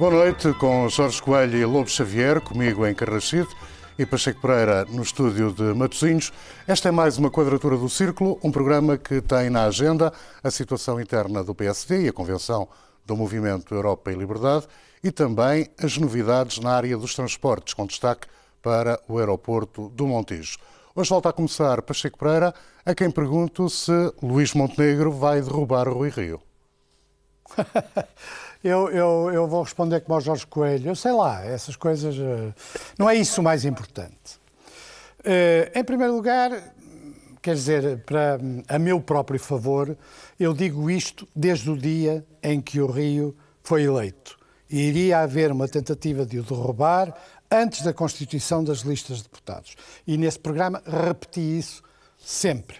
[0.00, 3.50] Boa noite com Jorge Coelho e Lobo Xavier, comigo em Carrachide
[3.98, 6.32] e Pacheco Pereira no estúdio de Matosinhos.
[6.66, 10.10] Esta é mais uma Quadratura do Círculo, um programa que tem na agenda
[10.42, 12.66] a situação interna do PSD e a convenção
[13.04, 14.66] do Movimento Europa e Liberdade
[15.04, 18.26] e também as novidades na área dos transportes, com destaque
[18.62, 20.56] para o aeroporto do Montijo.
[20.94, 22.54] Hoje volta a começar Pacheco Pereira,
[22.86, 26.40] a quem pergunto se Luís Montenegro vai derrubar Rui Rio.
[28.62, 30.90] eu, eu, eu vou responder como ao Jorge Coelho.
[30.90, 32.14] Eu sei lá, essas coisas.
[32.16, 32.52] Eh,
[32.98, 34.38] não é isso o mais importante.
[35.24, 36.50] Eh, em primeiro lugar,
[37.40, 38.38] quer dizer, para
[38.68, 39.96] a meu próprio favor,
[40.38, 44.38] eu digo isto desde o dia em que o Rio foi eleito.
[44.68, 47.14] E iria haver uma tentativa de o derrubar
[47.50, 49.74] antes da constituição das listas de deputados.
[50.06, 51.82] E nesse programa repeti isso
[52.18, 52.76] sempre.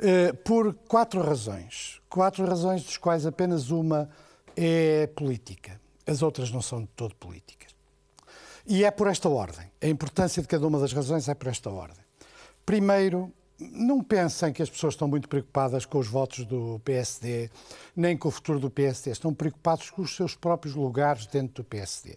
[0.00, 2.00] Eh, por quatro razões.
[2.08, 4.10] Quatro razões, dos quais apenas uma
[4.56, 5.80] é política.
[6.06, 7.74] As outras não são de todo políticas.
[8.66, 9.70] E é por esta ordem.
[9.80, 12.04] A importância de cada uma das razões é por esta ordem.
[12.64, 17.50] Primeiro, não pensem que as pessoas estão muito preocupadas com os votos do PSD,
[17.94, 19.10] nem com o futuro do PSD.
[19.10, 22.16] Estão preocupados com os seus próprios lugares dentro do PSD.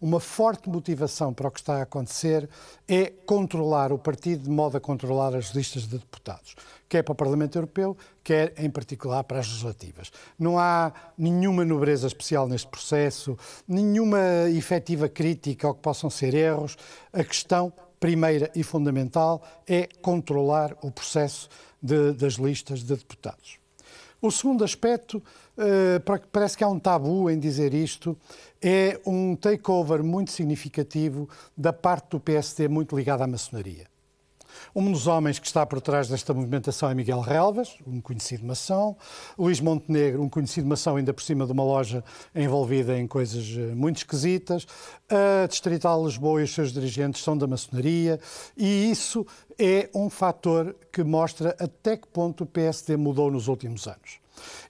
[0.00, 2.48] Uma forte motivação para o que está a acontecer
[2.86, 6.54] é controlar o partido de modo a controlar as listas de deputados,
[6.88, 10.12] quer para o Parlamento Europeu, quer em particular para as legislativas.
[10.38, 16.76] Não há nenhuma nobreza especial neste processo, nenhuma efetiva crítica ao que possam ser erros.
[17.12, 17.72] A questão
[18.04, 21.48] primeira e fundamental é controlar o processo
[21.82, 23.58] de, das listas de deputados.
[24.20, 25.22] O segundo aspecto,
[25.56, 28.14] uh, parece que há um tabu em dizer isto,
[28.60, 31.26] é um takeover muito significativo
[31.56, 33.86] da parte do PSD muito ligada à maçonaria.
[34.74, 38.96] Um dos homens que está por trás desta movimentação é Miguel Relvas, um conhecido maçom.
[39.38, 42.04] Luís Montenegro, um conhecido maçom, ainda por cima de uma loja
[42.34, 44.66] envolvida em coisas eh, muito esquisitas.
[45.08, 48.20] A Distrital Lisboa e os seus dirigentes são da maçonaria
[48.56, 49.26] e isso
[49.58, 54.20] é um fator que mostra até que ponto o PSD mudou nos últimos anos.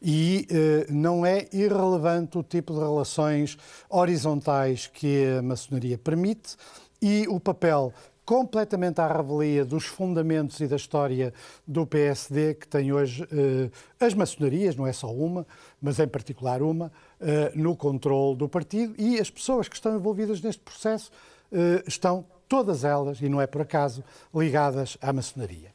[0.03, 3.57] E eh, não é irrelevante o tipo de relações
[3.89, 6.57] horizontais que a maçonaria permite
[7.01, 7.93] e o papel
[8.25, 11.33] completamente à revelia dos fundamentos e da história
[11.67, 13.71] do PSD, que tem hoje eh,
[14.05, 15.47] as maçonarias, não é só uma,
[15.81, 16.91] mas em particular uma,
[17.21, 21.11] eh, no controle do partido e as pessoas que estão envolvidas neste processo
[21.53, 24.03] eh, estão, todas elas, e não é por acaso,
[24.35, 25.75] ligadas à maçonaria.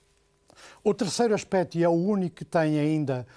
[0.84, 3.28] O terceiro aspecto, e é o único que tem ainda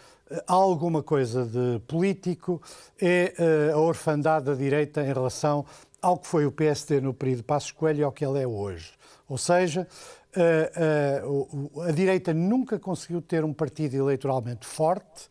[0.46, 2.62] alguma coisa de político,
[3.00, 3.34] é
[3.72, 5.66] a orfandade da direita em relação
[6.02, 8.90] ao que foi o PSD no período Passos Coelho e ao que ele é hoje.
[9.28, 9.86] Ou seja,
[10.34, 15.30] a, a, a direita nunca conseguiu ter um partido eleitoralmente forte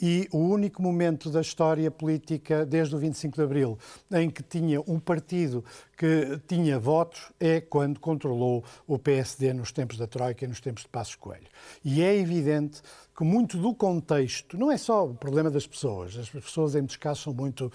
[0.00, 3.78] e o único momento da história política desde o 25 de Abril
[4.10, 5.64] em que tinha um partido
[5.96, 10.82] que tinha votos é quando controlou o PSD nos tempos da Troika e nos tempos
[10.82, 11.46] de Passos Coelho.
[11.84, 12.82] E é evidente
[13.16, 16.96] que muito do contexto, não é só o problema das pessoas, as pessoas em muitos
[16.96, 17.70] casos são muito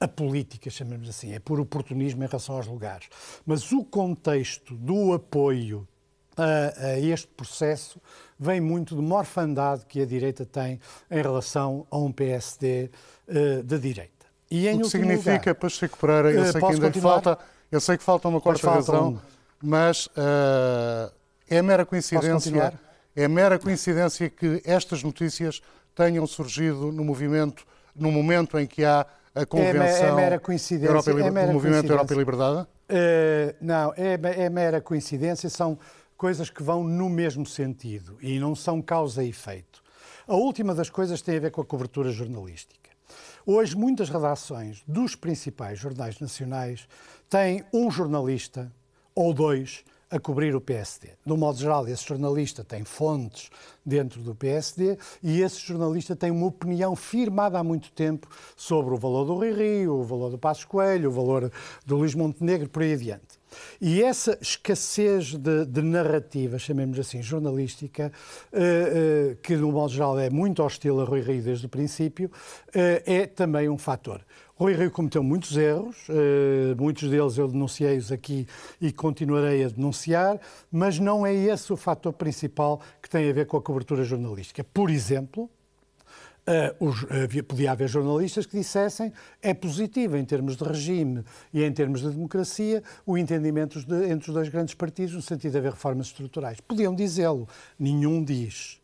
[0.00, 3.08] a política, chamemos assim, é por oportunismo em relação aos lugares.
[3.44, 5.86] Mas o contexto do apoio
[6.36, 8.00] a, a, este processo
[8.38, 12.90] vem muito de uma orfandade que a direita tem em relação a um PSD uh,
[13.28, 14.26] eh, de direita.
[14.50, 17.38] E em o que significa, lugar, Pacheco Pereira, eu uh, sei que ainda falta,
[17.70, 19.18] eu sei que falta uma quarta razão, um...
[19.62, 21.12] mas uh,
[21.48, 22.80] é mera coincidência,
[23.14, 25.60] é mera coincidência que estas notícias
[25.94, 30.90] tenham surgido no movimento, no momento em que há a Convenção é, é mera coincidência,
[30.90, 32.60] Europa, é mera Movimento Europa e Liberdade?
[32.62, 35.78] Uh, não, é, é mera coincidência, são
[36.16, 39.82] coisas que vão no mesmo sentido e não são causa e efeito.
[40.26, 42.90] A última das coisas tem a ver com a cobertura jornalística.
[43.46, 46.86] Hoje, muitas redações dos principais jornais nacionais
[47.28, 48.70] têm um jornalista
[49.14, 51.10] ou dois a cobrir o PSD.
[51.24, 53.50] De um modo geral, esse jornalista tem fontes
[53.84, 58.96] dentro do PSD e esse jornalista tem uma opinião firmada há muito tempo sobre o
[58.96, 61.50] valor do Rio Rio, o valor do Passos Coelho, o valor
[61.86, 63.40] do Luís Montenegro, por aí adiante.
[63.80, 68.12] E essa escassez de, de narrativa, chamemos assim, jornalística,
[68.52, 72.30] uh, uh, que no modo geral é muito hostil a Rui Rio desde o princípio,
[72.68, 74.24] uh, é também um fator.
[74.60, 75.96] Rui Rio cometeu muitos erros,
[76.78, 78.46] muitos deles eu denunciei-os aqui
[78.78, 80.38] e continuarei a denunciar,
[80.70, 84.62] mas não é esse o fator principal que tem a ver com a cobertura jornalística.
[84.62, 85.48] Por exemplo,
[86.46, 89.10] uh, podia haver jornalistas que dissessem
[89.40, 91.24] é positivo em termos de regime
[91.54, 95.56] e em termos de democracia o entendimento entre os dois grandes partidos no sentido de
[95.56, 96.60] haver reformas estruturais.
[96.60, 97.48] Podiam dizê-lo,
[97.78, 98.78] nenhum diz.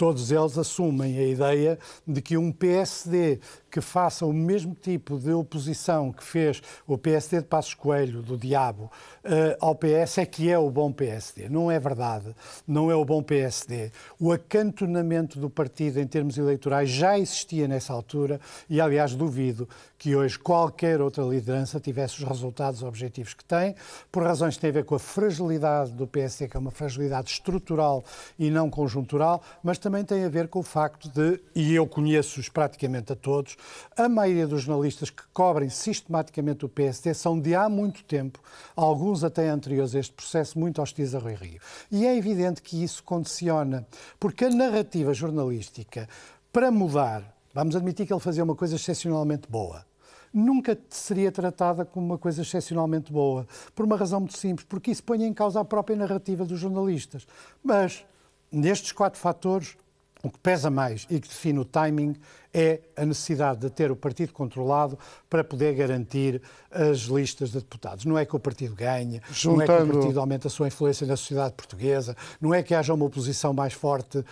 [0.00, 3.38] Todos eles assumem a ideia de que um PSD
[3.70, 8.36] que faça o mesmo tipo de oposição que fez o PSD de Passos Coelho, do
[8.36, 8.90] Diabo,
[9.24, 11.48] uh, ao PS, é que é o bom PSD.
[11.48, 12.34] Não é verdade.
[12.66, 13.92] Não é o bom PSD.
[14.18, 19.68] O acantonamento do partido em termos eleitorais já existia nessa altura e, aliás, duvido
[20.00, 23.74] que hoje qualquer outra liderança tivesse os resultados objetivos que tem,
[24.10, 27.30] por razões que têm a ver com a fragilidade do PSD, que é uma fragilidade
[27.30, 28.02] estrutural
[28.38, 32.48] e não conjuntural, mas também tem a ver com o facto de, e eu conheço-os
[32.48, 33.56] praticamente a todos,
[33.96, 38.40] a maioria dos jornalistas que cobrem sistematicamente o PSD são de há muito tempo,
[38.74, 41.60] alguns até anteriores a este processo, muito hostis a Rui Rio.
[41.90, 43.86] E é evidente que isso condiciona,
[44.18, 46.08] porque a narrativa jornalística,
[46.52, 47.22] para mudar,
[47.54, 49.84] vamos admitir que ele fazia uma coisa excepcionalmente boa,
[50.32, 55.02] nunca seria tratada como uma coisa excepcionalmente boa, por uma razão muito simples, porque isso
[55.02, 57.26] põe em causa a própria narrativa dos jornalistas.
[57.62, 58.04] Mas,
[58.50, 59.76] nestes quatro fatores,
[60.22, 62.14] o que pesa mais e que define o timing
[62.52, 68.04] é a necessidade de ter o partido controlado para poder garantir as listas de deputados.
[68.04, 69.56] Não é que o partido ganhe, Juntando...
[69.56, 72.74] não é que o partido aumente a sua influência na sociedade portuguesa, não é que
[72.74, 74.24] haja uma oposição mais forte uh,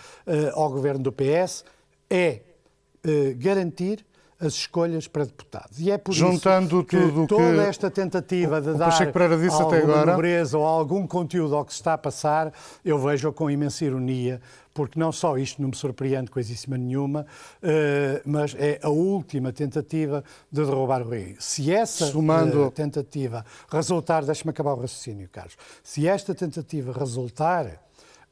[0.53, 1.63] ao governo do PS,
[2.09, 2.41] é
[3.05, 4.05] uh, garantir
[4.39, 5.79] as escolhas para deputados.
[5.79, 8.91] E é por Juntando isso que tudo toda que esta tentativa de dar
[9.51, 10.11] alguma agora...
[10.13, 12.53] nobreza ou algum conteúdo ao que se está a passar,
[12.83, 14.41] eu vejo com imensa ironia,
[14.79, 17.25] porque não só isto não me surpreende coisíssima nenhuma,
[17.61, 21.35] uh, mas é a última tentativa de derrubar o rei.
[21.37, 22.67] Se essa Sumando...
[22.67, 27.88] uh, tentativa resultar, deixe-me acabar o raciocínio, Carlos, se esta tentativa resultar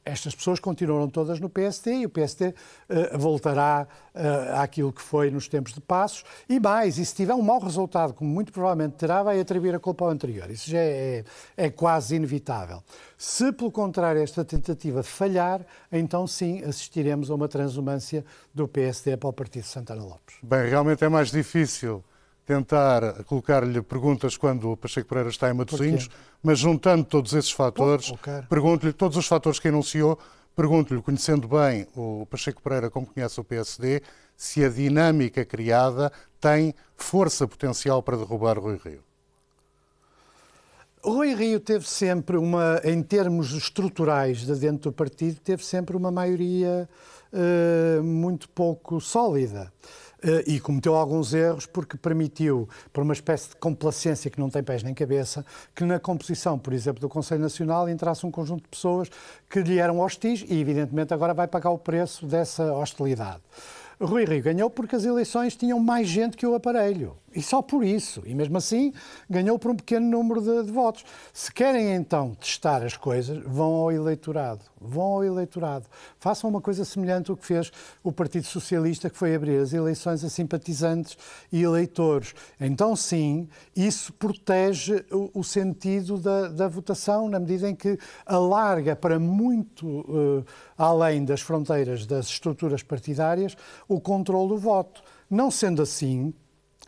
[0.07, 2.53] estas pessoas continuaram todas no PSD e o PSD uh,
[2.89, 6.23] eh, voltará uh, àquilo que foi nos tempos de passos.
[6.47, 9.79] E mais, e se tiver um mau resultado, como muito provavelmente terá, vai atribuir a
[9.79, 10.49] culpa ao anterior.
[10.49, 11.23] Isso já é,
[11.55, 12.81] é quase inevitável.
[13.17, 15.61] Se, pelo contrário, esta tentativa falhar,
[15.91, 18.23] então sim assistiremos a uma transumância
[18.53, 20.35] do PSD para o Partido de Santana Lopes.
[20.41, 22.03] Bem, realmente é mais difícil
[22.47, 26.09] tentar colocar-lhe perguntas quando o Pacheco Pereira está em Matosinhos,
[26.41, 28.13] mas juntando todos esses fatores,
[28.49, 30.17] pergunto-lhe todos os fatores que enunciou,
[30.55, 34.01] pergunto-lhe, conhecendo bem o Pacheco Pereira como conhece o PSD,
[34.37, 36.09] se a dinâmica criada
[36.39, 39.03] tem força potencial para derrubar Rui Rio.
[41.03, 46.11] Rui Rio teve sempre uma, em termos estruturais de dentro do partido, teve sempre uma
[46.11, 46.87] maioria
[47.33, 49.71] uh, muito pouco sólida.
[50.23, 54.63] Eh, e cometeu alguns erros porque permitiu, por uma espécie de complacência que não tem
[54.63, 58.69] pés nem cabeça, que na composição, por exemplo, do Conselho Nacional entrasse um conjunto de
[58.69, 59.09] pessoas
[59.49, 63.41] que lhe eram hostis e, evidentemente, agora vai pagar o preço dessa hostilidade.
[63.99, 67.15] Rui Rio ganhou porque as eleições tinham mais gente que o aparelho.
[67.37, 68.23] E só por isso.
[68.25, 68.91] E mesmo assim
[69.29, 71.05] ganhou por um pequeno número de, de, votos.
[71.31, 74.61] Se querem então testar as coisas, vão ao eleitorado.
[74.81, 75.85] Vão ao eleitorado.
[76.19, 77.71] Façam uma coisa semelhante ao que fez
[78.03, 81.15] o Partido Socialista, que foi abrir as eleições a simpatizantes
[81.51, 82.33] e eleitores.
[82.59, 88.95] Então, sim, isso protege o, o sentido da, da, votação, na medida em que alarga
[88.95, 90.43] para muito uh,
[90.75, 93.55] além das fronteiras das estruturas partidárias
[93.87, 95.03] o controle do voto.
[95.29, 96.33] Não sendo assim,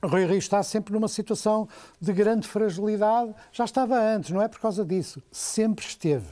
[0.03, 1.67] Rui Rio está sempre numa situação
[1.99, 3.33] de grande fragilidade.
[3.51, 5.21] Já estava antes, não é por causa disso.
[5.31, 6.27] Sempre esteve.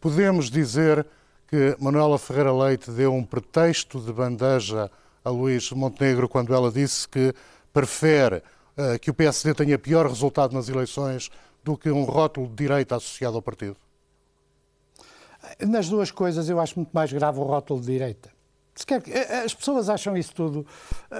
[0.00, 1.06] Podemos dizer
[1.48, 4.90] que Manuela Ferreira Leite deu um pretexto de bandeja
[5.24, 7.32] a Luís Montenegro quando ela disse que
[7.72, 8.36] prefere
[8.76, 11.30] uh, que o PSD tenha pior resultado nas eleições
[11.62, 13.76] do que um rótulo de direita associado ao partido?
[15.60, 18.31] Nas duas coisas, eu acho muito mais grave o rótulo de direita.
[19.44, 20.66] As pessoas acham isso tudo.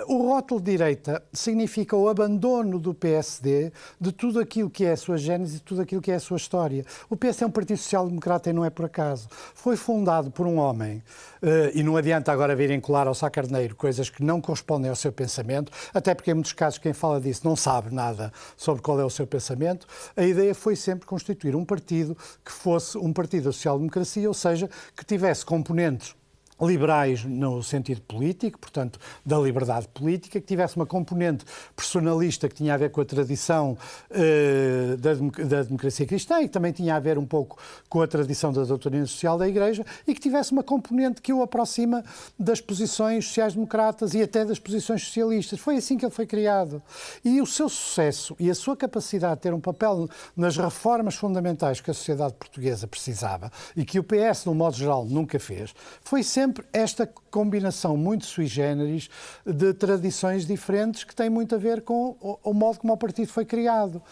[0.06, 4.96] O rótulo de direita significa o abandono do PSD de tudo aquilo que é a
[4.96, 6.84] sua gênese e tudo aquilo que é a sua história.
[7.10, 9.28] O PSD é um partido social-democrata e não é por acaso.
[9.54, 11.02] Foi fundado por um homem,
[11.42, 15.12] eh, e não adianta agora virem colar ao sacarneiro coisas que não correspondem ao seu
[15.12, 19.04] pensamento, até porque em muitos casos quem fala disso não sabe nada sobre qual é
[19.04, 19.86] o seu pensamento.
[20.16, 25.04] A ideia foi sempre constituir um partido que fosse um partido social-democracia, ou seja, que
[25.04, 26.14] tivesse componentes
[26.62, 32.74] liberais no sentido político, portanto, da liberdade política, que tivesse uma componente personalista que tinha
[32.74, 33.76] a ver com a tradição
[34.10, 35.14] uh, da,
[35.44, 38.64] da, democracia cristã e que também tinha a ver um pouco com a tradição da
[38.64, 42.04] doutrina social da Igreja e que tivesse uma componente que o aproxima
[42.38, 45.58] das posições sociais-democratas e até das posições socialistas.
[45.58, 46.82] Foi assim que ele foi criado.
[47.24, 51.80] E o seu sucesso e a sua capacidade de ter um papel nas reformas fundamentais
[51.80, 56.22] que a sociedade portuguesa precisava e que o PS, no modo geral, nunca fez, foi
[56.22, 59.08] sempre sempre esta combinação muito sui generis
[59.46, 63.28] de tradições diferentes que tem muito a ver com o, o modo como o partido
[63.28, 64.02] foi criado.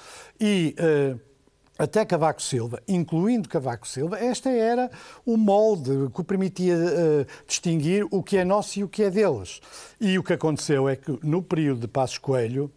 [0.41, 1.21] E uh,
[1.79, 4.91] até Cavaco Silva, incluindo Cavaco Silva, esta era
[5.27, 9.61] o molde que permitia uh, distinguir o que é nosso e o que é deles.
[10.01, 12.73] E o que aconteceu é que no período de Passos Coelho,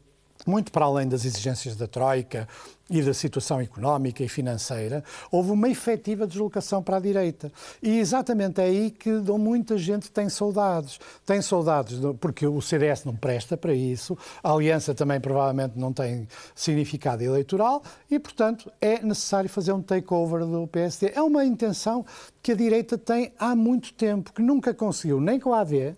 [0.46, 2.50] muito para além das exigências da Troika
[2.90, 7.52] e da situação económica e financeira, houve uma efetiva deslocação para a direita.
[7.82, 11.00] E exatamente é aí que muita gente tem saudades.
[11.26, 16.28] Tem saudades porque o CDS não presta para isso, a aliança também provavelmente não tem
[16.54, 21.14] significado eleitoral e, portanto, é necessário fazer um takeover do PSD.
[21.16, 22.06] É uma intenção
[22.42, 25.96] que a direita tem há muito tempo, que nunca conseguiu, nem com a AD,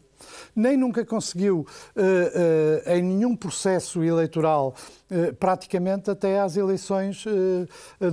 [0.56, 4.74] nem nunca conseguiu, uh, uh, em nenhum processo eleitoral,
[5.12, 7.26] uh, praticamente até às eleições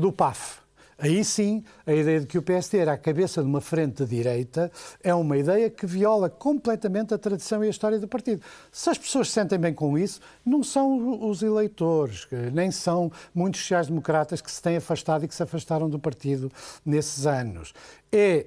[0.00, 0.62] do PAF.
[0.99, 4.16] Aí sim, a ideia de que o PSD era a cabeça de uma frente de
[4.16, 4.71] direita
[5.02, 8.40] é uma ideia que viola completamente a tradição e a história do partido.
[8.71, 13.62] Se as pessoas se sentem bem com isso, não são os eleitores, nem são muitos
[13.62, 16.52] sociais-democratas que se têm afastado e que se afastaram do partido
[16.87, 17.75] nesses anos
[18.12, 18.47] é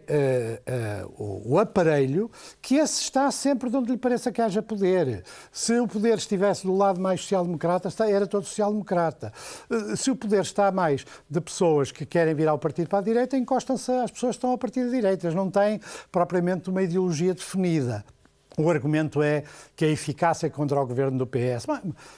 [0.69, 2.29] uh, uh, o aparelho
[2.61, 5.23] que esse está sempre de onde lhe pareça que haja poder.
[5.51, 9.33] Se o poder estivesse do lado mais social-democrata, era todo social-democrata.
[9.67, 13.01] Uh, se o poder está mais de pessoas que querem virar o partido para a
[13.01, 15.25] direita, encostam-se às pessoas que estão a partir da direita.
[15.25, 15.81] Eles não têm
[16.11, 18.05] propriamente uma ideologia definida.
[18.57, 19.43] O argumento é
[19.75, 21.65] que a eficácia contra o governo do PS.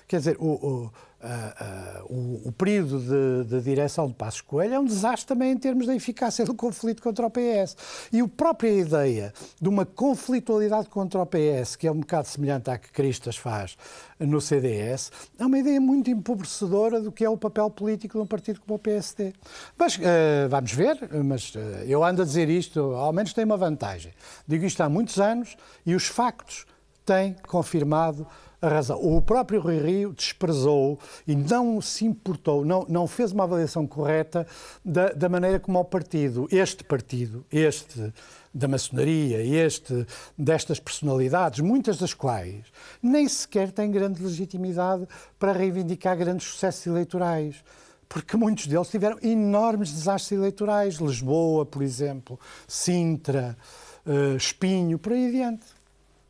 [0.08, 4.80] Quer dizer, o, o Uh, o, o, período de, de, direção de Passos Coelho é
[4.80, 7.76] um desastre também em termos da eficácia do conflito contra o PS.
[8.14, 12.70] E a própria ideia de uma conflitualidade contra o PS, que é um bocado semelhante
[12.70, 13.76] à que Cristas faz
[14.20, 18.28] no CDS, é uma ideia muito empobrecedora do que é o papel político de um
[18.28, 19.34] partido como o PSD.
[19.76, 20.02] Mas uh,
[20.50, 21.52] vamos ver, mas
[21.88, 24.14] eu ando a dizer isto, ao menos tem uma vantagem.
[24.48, 26.68] Digo isto há muitos anos e os factos
[27.04, 28.28] têm confirmado
[28.62, 29.00] a razão.
[29.00, 34.48] O próprio Rui Rio desprezou e não se importou, não, não fez uma avaliação correta
[34.84, 38.14] da, da maneira como o partido, este partido, este
[38.54, 40.06] da maçonaria, este
[40.38, 42.66] destas personalidades, muitas das quais
[43.02, 47.64] nem sequer têm grande legitimidade para reivindicar grandes sucessos eleitorais
[48.10, 50.96] porque muitos deles tiveram enormes desastres eleitorais.
[50.96, 53.58] Lisboa, por exemplo, Sintra,
[54.06, 55.66] uh, Espinho, por aí adiante.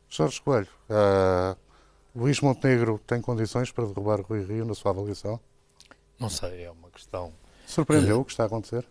[0.08, 1.56] Jorge Coelho, uh,
[2.18, 5.38] Luís Montenegro tem condições para derrubar Rui Rio na sua avaliação?
[6.18, 7.32] Não sei, é uma questão.
[7.64, 8.84] Surpreendeu o que está a acontecer?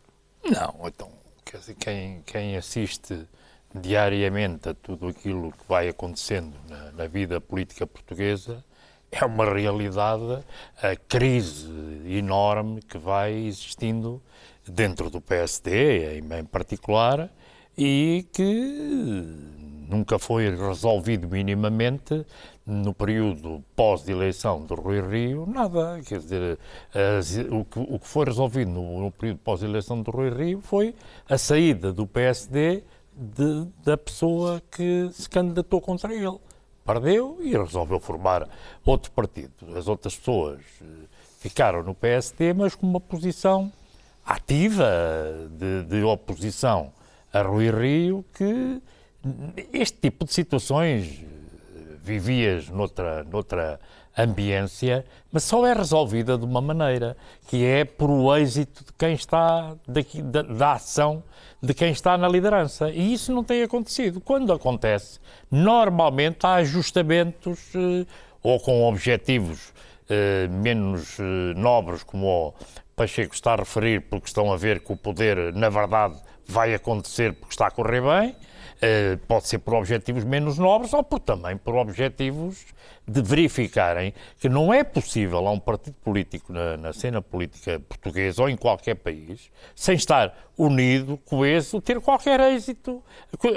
[0.46, 1.12] Não, então,
[1.44, 3.28] quer dizer, quem, quem assiste
[3.76, 8.64] diariamente a tudo aquilo que vai acontecendo na, na vida política portuguesa
[9.12, 10.42] é uma realidade
[10.82, 11.70] a crise
[12.06, 14.22] enorme que vai existindo
[14.66, 17.30] dentro do PSD, em, em particular,
[17.78, 22.26] e que nunca foi resolvido minimamente
[22.68, 26.02] no período pós-eleição de Rui Rio, nada.
[26.06, 26.60] Quer dizer,
[27.18, 30.94] as, o, que, o, que, foi resolvido no, no período pós-eleição de Rui Rio foi
[31.30, 32.84] a saída do PSD
[33.16, 36.38] de, da pessoa que se candidatou contra ele.
[36.86, 38.48] Perdeu e resolveu formar
[38.86, 39.78] outro partido.
[39.78, 40.86] As outras pessoas eh,
[41.40, 43.72] ficaram no PSD, mas com uma posição
[44.26, 44.90] ativa
[45.52, 46.92] de, de oposição
[47.32, 48.82] a Rui Rio, que
[49.74, 51.26] este tipo de situações
[52.08, 53.80] vivias noutra, noutra
[54.18, 57.16] ambiência, mas só é resolvida de uma maneira,
[57.48, 61.24] que é por o êxito de quem está, daqui, da, da ação
[61.62, 62.90] de quem está na liderança.
[62.90, 64.20] E isso não tem acontecido.
[64.20, 65.20] Quando acontece,
[65.52, 68.06] normalmente há ajustamentos eh,
[68.42, 69.74] ou com objetivos
[70.10, 72.56] eh, menos eh, nobres, como
[72.98, 77.32] Pacheco está a referir, porque estão a ver que o poder, na verdade, vai acontecer
[77.32, 78.36] porque está a correr bem
[78.78, 82.64] Uh, pode ser por objetivos menos nobres ou por, também por objetivos
[83.08, 88.44] de verificarem que não é possível a um partido político na, na, cena política portuguesa
[88.44, 93.04] ou em qualquer país, sem estar unido, coeso, ter qualquer êxito,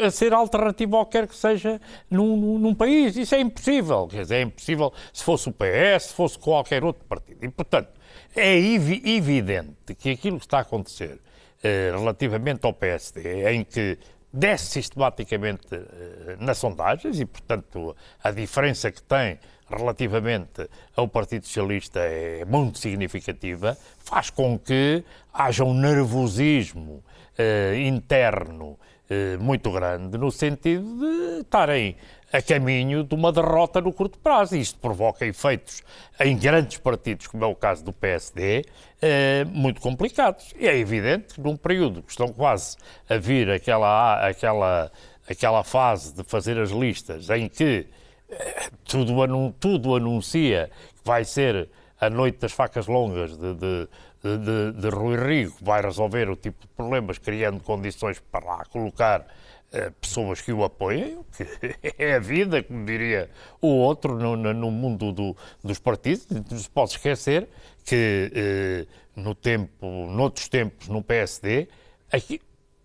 [0.02, 1.78] a ser alternativo ao que quer que seja
[2.10, 3.14] num, num, país.
[3.14, 4.08] Isso é impossível.
[4.08, 7.44] Quer dizer, é impossível se fosse o PS, se fosse qualquer outro partido.
[7.44, 7.90] E, portanto,
[8.34, 11.18] é evi evidente que aquilo que está a acontecer
[11.62, 13.98] eh, relativamente ao PSD, em que
[14.32, 22.00] desce sistematicamente uh, nas sondagens e, portanto, a diferença que tem relativamente ao Partido Socialista
[22.00, 27.04] é muito significativa, faz com que haja um nervosismo
[27.38, 28.78] uh, interno
[29.40, 31.96] muito grande, no sentido de estarem
[32.32, 34.56] a caminho de uma derrota no curto prazo.
[34.56, 35.82] Isto provoca efeitos
[36.20, 38.64] em grandes partidos, como é o caso do PSD,
[39.02, 40.54] eh, muito complicados.
[40.58, 42.76] E é evidente que num período que estão quase
[43.08, 44.92] a vir aquela, aquela,
[45.28, 47.86] aquela fase de fazer as listas em que
[48.30, 49.14] eh, tudo,
[49.58, 51.68] tudo anuncia que vai ser
[52.00, 53.88] a noite das facas longas de, de,
[54.22, 59.26] de, de Rui Rio, vai resolver o tipo de problemas, criando condições para lá colocar
[60.00, 61.46] pessoas que o apoiem, que
[61.98, 66.26] é a vida, como diria o outro, no, no mundo do, dos partidos.
[66.28, 67.48] Não se pode esquecer
[67.84, 68.86] que
[69.16, 71.68] uh, no tempo, noutros tempos, no PSD,
[72.10, 72.40] aqui,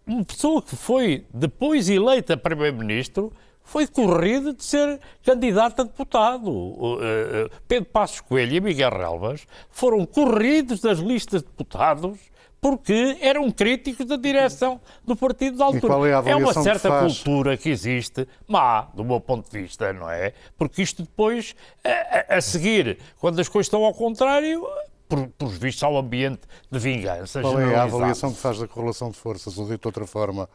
[0.05, 3.33] uma pessoa que foi depois eleita Primeiro-Ministro
[3.65, 6.71] foi corrido de ser candidato a deputado.
[7.01, 12.17] Eh, Pedro Passos Coelho e Miguel Relvas foram corridos das listas de deputados
[12.61, 15.93] porque eram críticos da direção do partido da altura.
[16.09, 20.33] É, é, uma certa cultura que existe, má, do meu ponto de vista, não é?
[20.57, 24.65] Porque isto depois, a, a seguir, quando as coisas estão ao contrário,
[25.07, 26.41] por, por vistos ao ambiente
[26.71, 27.41] de vingança.
[27.41, 30.49] Qual é a avaliação que faz da correlação de forças, ou dito de outra forma?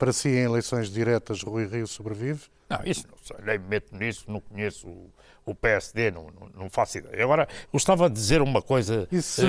[0.00, 2.44] Para si, em eleições diretas, Rui Rio sobrevive?
[2.70, 5.10] Não, isso não sei, nem me meto nisso, não conheço o,
[5.44, 7.22] o PSD, não, não, não, faço ideia.
[7.22, 9.06] Agora, gostava de dizer uma coisa.
[9.12, 9.44] E se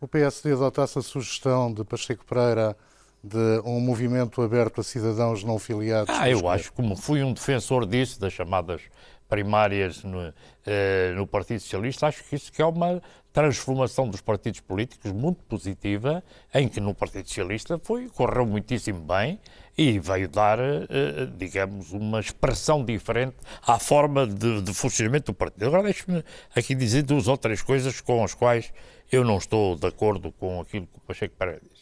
[0.00, 2.76] o PSD adotasse a sugestão de Pacheco Pereira
[3.22, 6.12] de um movimento aberto a cidadãos não filiados?
[6.18, 8.82] Ah, eu acho, como fui um defensor disso, das chamadas
[9.30, 10.34] primárias no,
[10.66, 13.00] eh, no Partido Socialista, acho que isso que é uma
[13.32, 16.22] transformação dos partidos políticos muito positiva,
[16.52, 19.38] em que no Partido Socialista foi, correu muitíssimo bem
[19.78, 25.64] e veio dar, eh, digamos, uma expressão diferente à forma de, de funcionamento do partido.
[25.66, 28.72] Agora deixe-me aqui dizer duas ou três coisas com as quais
[29.12, 31.80] eu não estou de acordo com aquilo que o Pacheco Pereira diz.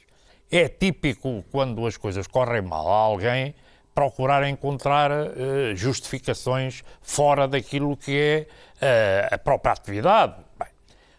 [0.51, 3.55] É típico quando as coisas correm mal a alguém
[3.99, 10.37] procurar encontrar uh, justificações fora daquilo que é uh, a própria atividade.
[10.57, 10.69] Bem,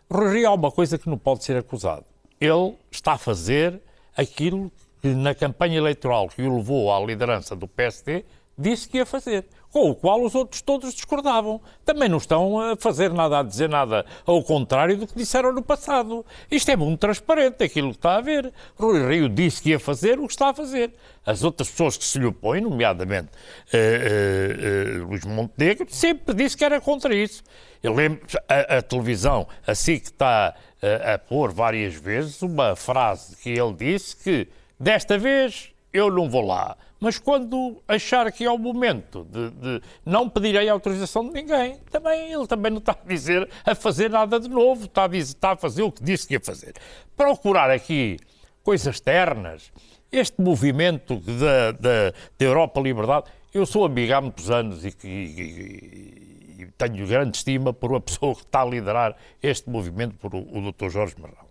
[0.10, 2.06] Rui há uma coisa que não pode ser acusado.
[2.40, 3.82] Ele está a fazer
[4.16, 4.72] aquilo
[5.02, 8.24] que na campanha eleitoral que o levou à liderança do PSD
[8.58, 11.62] disse que ia fazer com o qual os outros todos discordavam.
[11.86, 15.62] Também não estão a fazer nada, a dizer nada ao contrário do que disseram no
[15.62, 16.26] passado.
[16.50, 18.52] Isto é muito transparente, aquilo que está a ver.
[18.76, 20.94] Rui Rio disse que ia fazer o que está a fazer.
[21.26, 23.30] As outras pessoas que se lhe opõem, nomeadamente
[23.74, 27.44] uh, uh, uh, Luís Montenegro, sempre disse que era contra isso.
[27.84, 33.50] Eu lembro, a, a televisão, assim que está a pôr várias vezes, uma frase que
[33.50, 34.48] ele disse que
[34.80, 39.82] desta vez eu não vou lá mas quando achar que é o momento de, de,
[40.06, 44.40] não pedirei autorização de ninguém, também ele também não está a dizer a fazer nada
[44.40, 46.74] de novo, está a, dizer, está a fazer o que disse que ia fazer.
[47.16, 48.18] Procurar aqui
[48.64, 49.72] coisas ternas,
[50.12, 56.60] este movimento da, da, da Europa Liberdade, eu sou amigo há muitos anos e, e,
[56.60, 60.40] e, tenho grande estima por uma pessoa que está a liderar este movimento, por o,
[60.40, 60.90] o Dr.
[60.90, 61.48] Jorge Marrão.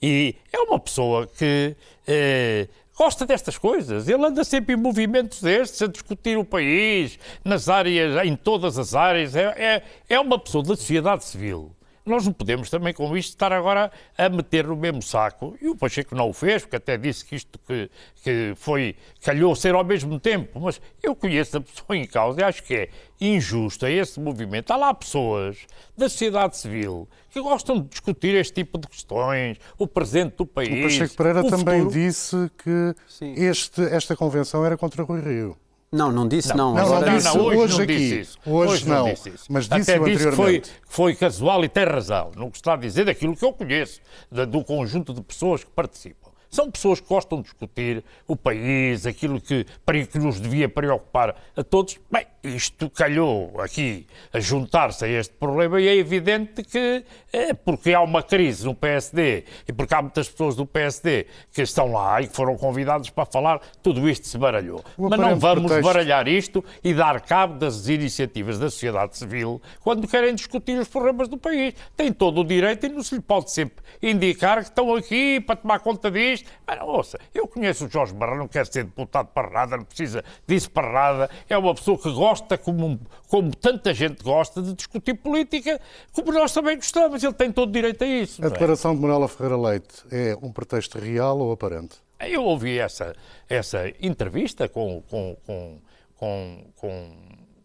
[0.00, 4.08] E é uma pessoa que eh, gosta destas coisas.
[4.08, 8.94] Ele anda sempre em movimentos destes, a discutir o país, nas áreas, em todas as
[8.94, 9.36] áreas.
[9.36, 11.77] É, é, é uma pessoa da sociedade civil
[12.08, 15.56] nós não podemos também com isto estar agora a meter no mesmo saco.
[15.60, 17.90] E o Pacheco não o fez, porque até disse que isto que,
[18.22, 20.60] que foi, calhou ser ao mesmo tempo.
[20.60, 22.88] Mas eu conheço a pessoa em causa e acho que é
[23.20, 24.70] injusto a esse movimento.
[24.70, 25.58] Há lá pessoas
[25.96, 30.78] da sociedade civil que gostam de discutir este tipo de questões, o presente do país.
[30.78, 31.90] O Pacheco Pereira também futuro.
[31.90, 32.94] disse que
[33.36, 35.56] este, esta convenção era contra Rui Rio.
[35.90, 36.74] Não, não disse não.
[36.74, 37.96] Não, não, não, disse, não hoje, hoje não aqui.
[37.96, 38.38] Disse isso.
[38.44, 39.44] Hoje, hoje não, disse isso.
[39.48, 42.30] mas disse Até disse que foi, foi casual e tem razão.
[42.36, 44.00] Não está a dizer daquilo que eu conheço,
[44.48, 46.28] do conjunto de pessoas que participam.
[46.50, 49.66] São pessoas que gostam de discutir o país, aquilo que,
[50.10, 51.98] que nos devia preocupar a todos.
[52.10, 57.92] Bem, isto calhou aqui a juntar-se a este problema e é evidente que é porque
[57.92, 62.20] há uma crise no PSD e porque há muitas pessoas do PSD que estão lá
[62.22, 64.82] e que foram convidados para falar, tudo isto se baralhou.
[64.96, 65.82] Mas não vamos pretexto.
[65.82, 71.28] baralhar isto e dar cabo das iniciativas da sociedade civil quando querem discutir os problemas
[71.28, 71.74] do país.
[71.96, 75.56] Tem todo o direito e não se lhe pode sempre indicar que estão aqui para
[75.56, 76.48] tomar conta disto.
[76.66, 80.24] Mas, ouça, eu conheço o Jorge Barra, não quer ser deputado para nada, não precisa
[80.46, 81.30] disso para nada.
[81.48, 85.80] É uma pessoa que gosta gosta, como, como tanta gente gosta, de discutir política,
[86.12, 87.22] como nós também gostamos.
[87.22, 88.42] Ele tem todo o direito a isso.
[88.42, 88.50] A é?
[88.50, 88.94] declaração é?
[88.94, 91.96] de Manuela Ferreira Leite é um pretexto real ou aparente?
[92.20, 93.14] Eu ouvi essa,
[93.48, 95.78] essa entrevista com, com, com,
[96.16, 97.12] com, com,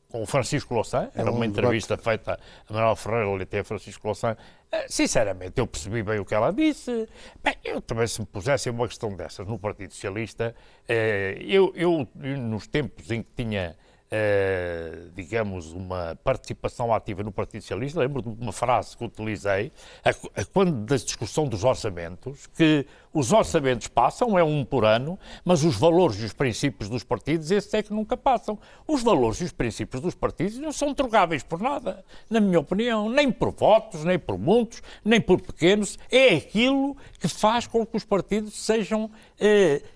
[0.10, 3.60] com o Francisco Louçã, era é um uma entrevista feita a Manuela Ferreira Leite e
[3.60, 4.38] a Francisco Louçã.
[4.72, 7.10] Eh, sinceramente, eu percebi bem o que ela disse.
[7.44, 10.56] Bem, eu também, se me pusessem uma questão dessas no Partido Socialista,
[10.88, 13.76] eh, eu, eu nos tempos em que tinha
[14.14, 18.00] Uh, digamos, uma participação ativa no Partido Socialista.
[18.00, 19.72] Lembro de uma frase que utilizei
[20.06, 25.18] a, a, quando da discussão dos orçamentos, que os orçamentos passam, é um por ano,
[25.44, 28.60] mas os valores e os princípios dos partidos, esses é que nunca passam.
[28.88, 33.10] Os valores e os princípios dos partidos não são trogáveis por nada, na minha opinião,
[33.10, 35.98] nem por votos, nem por muitos, nem por pequenos.
[36.12, 39.06] É aquilo que faz com que os partidos sejam.
[39.40, 39.94] Uh,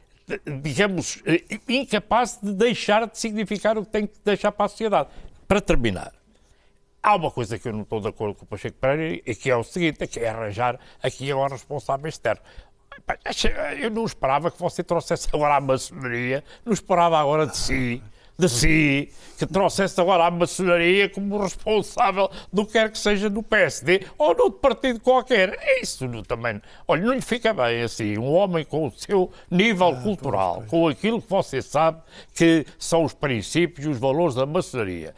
[0.62, 5.10] digamos, eh, incapaz de deixar de significar o que tem que deixar para a sociedade.
[5.48, 6.13] Para terminar,
[7.02, 9.50] há uma coisa que eu não estou de acordo com o Pacheco Pereira e que
[9.50, 12.42] é o seguinte, é que é arranjar aqui agora responsável externo.
[13.80, 18.04] Eu não esperava que você trouxesse agora a maçonaria, não esperava agora de si
[18.38, 23.41] de si, que trouxesse agora a maçonaria como responsável do que quer que seja do
[23.41, 25.58] PSD ou de outro partido qualquer.
[25.60, 26.62] É isso também.
[26.88, 28.17] Olha, não lhe fica bem assim.
[28.17, 32.02] Um homem com o seu nível ah, cultural, com aquilo que você sabe
[32.36, 35.15] que são os princípios e os valores da maçonaria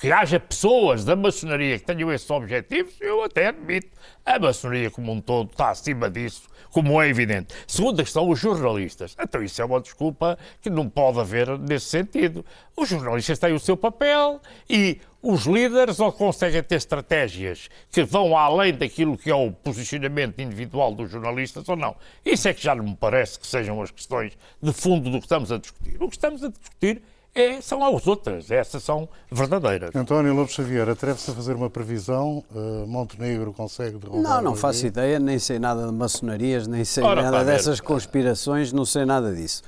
[0.00, 3.88] que haja pessoas da maçonaria que tenham esses objetivos, eu até admito.
[4.24, 7.54] A maçonaria como um todo está acima disso, como é evidente.
[7.66, 9.14] Segunda questão, os jornalistas.
[9.20, 12.44] Então isso é uma desculpa que não pode haver nesse sentido.
[12.76, 18.36] Os jornalistas têm o seu papel e os líderes ou conseguem ter estratégias que vão
[18.36, 21.96] além daquilo que é o posicionamento individual dos jornalistas ou não.
[22.24, 25.26] Isso é que já não me parece que sejam as questões de fundo do que
[25.26, 25.96] estamos a discutir.
[26.02, 27.02] O que estamos a discutir
[27.34, 29.94] é, são as outras, essas são verdadeiras.
[29.94, 32.44] António Lopes Xavier, atreve-se a fazer uma previsão?
[32.54, 34.22] Uh, Montenegro consegue derrubar?
[34.22, 38.72] Não, não faço ideia, nem sei nada de maçonarias, nem sei Ora, nada dessas conspirações,
[38.72, 39.62] não sei nada disso.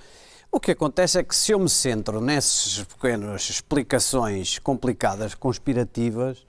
[0.53, 6.47] O que acontece é que se eu me centro nessas pequenas explicações complicadas, conspirativas,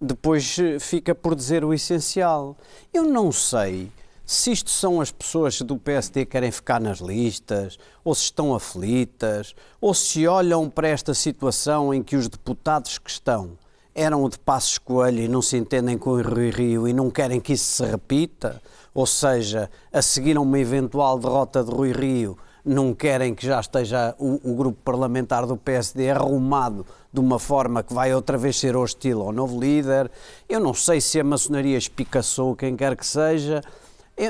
[0.00, 2.56] depois fica por dizer o essencial.
[2.94, 3.90] Eu não sei
[4.30, 8.54] se isto são as pessoas do PSD que querem ficar nas listas, ou se estão
[8.54, 13.58] aflitas, ou se olham para esta situação em que os deputados que estão
[13.92, 17.40] eram de Passos Coelho e não se entendem com o Rui Rio e não querem
[17.40, 18.62] que isso se repita,
[18.94, 23.58] ou seja, a seguir a uma eventual derrota de Rui Rio, não querem que já
[23.58, 28.60] esteja o, o, grupo parlamentar do PSD arrumado de uma forma que vai outra vez
[28.60, 30.08] ser hostil ao novo líder.
[30.48, 33.60] Eu não sei se a maçonaria espicaçou quem quer que seja,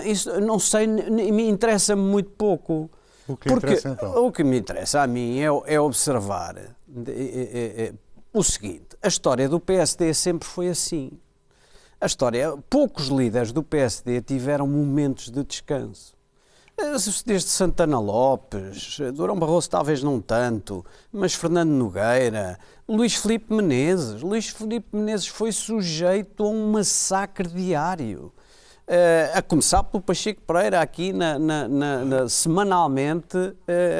[0.08, 2.90] isso, não sei, me interessa-me muito pouco.
[3.26, 4.24] O que porque interessa, então?
[4.26, 6.70] O que me interessa a mim é, é observar é,
[7.08, 7.92] é, é,
[8.32, 11.12] o seguinte: a história do PSD sempre foi assim.
[12.00, 16.14] A história, poucos líderes do PSD tiveram momentos de descanso.
[17.26, 24.22] Desde Santana Lopes, Durão Barroso talvez não tanto, mas Fernando Nogueira, Luís Filipe Menezes.
[24.22, 28.32] Luís Filipe Menezes foi sujeito a um massacre diário.
[28.90, 33.54] Uh, a começar pelo Pacheco Pereira, aqui na, na, na, semanalmente uh,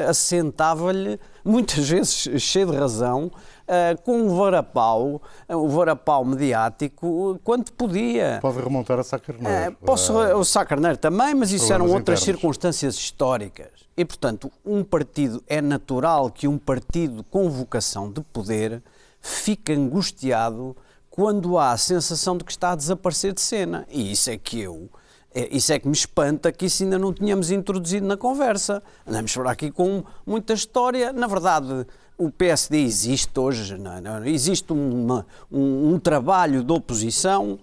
[0.09, 8.39] assentava-lhe, muitas vezes cheio de razão, uh, com o varapau, o varapau mediático, quanto podia.
[8.41, 9.77] Pode remontar a Sá Carneiro.
[9.85, 12.41] posso, o Sá Carneiro também, mas isso eram outras internos.
[12.41, 13.69] circunstâncias históricas.
[13.95, 18.83] E, portanto, um partido, é natural que um partido com vocação de poder
[19.21, 20.75] fique angustiado
[21.11, 23.85] quando há a sensação de que está a desaparecer de cena.
[23.91, 24.89] E isso é que eu.
[25.33, 28.81] É, isso é que me espanta que isso ainda não tínhamos introduzido na conversa.
[29.05, 31.11] Andamos por aqui com muita história.
[31.11, 31.85] Na verdade,
[32.17, 34.01] o PSD existe hoje, não, é?
[34.01, 37.59] não existe uma, um, um trabalho de oposição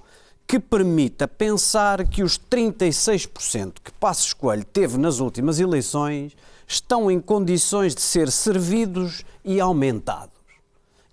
[0.46, 6.34] que permita pensar que os 36% que Passos Coelho teve nas últimas eleições
[6.66, 10.36] estão em condições de ser servidos e aumentados.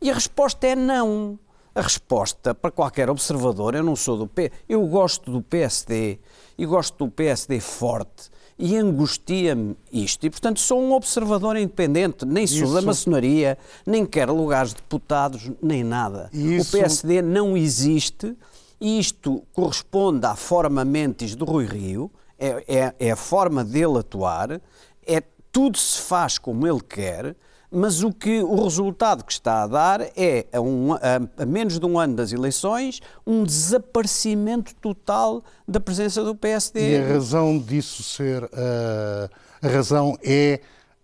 [0.01, 1.37] E a resposta é não.
[1.75, 6.19] A resposta para qualquer observador, eu não sou do P, eu gosto do PSD
[6.57, 10.25] e gosto do PSD forte e angustia-me isto.
[10.25, 12.73] E, portanto, sou um observador independente, nem sou Isso...
[12.73, 16.29] da maçonaria, nem quero lugares de deputados, nem nada.
[16.31, 16.77] Isso...
[16.77, 18.35] O PSD não existe
[18.79, 23.99] e isto corresponde à forma mentis do Rui Rio, é, é, é a forma dele
[23.99, 24.61] atuar,
[25.05, 27.35] é tudo se faz como ele quer,
[27.75, 30.99] mas o que o resultado que está a dar é, a, um, a,
[31.37, 36.93] a, menos de um ano das eleições, um desaparecimento total da presença do PSD.
[36.93, 39.29] E a razão disso ser, uh,
[39.61, 40.61] a razão é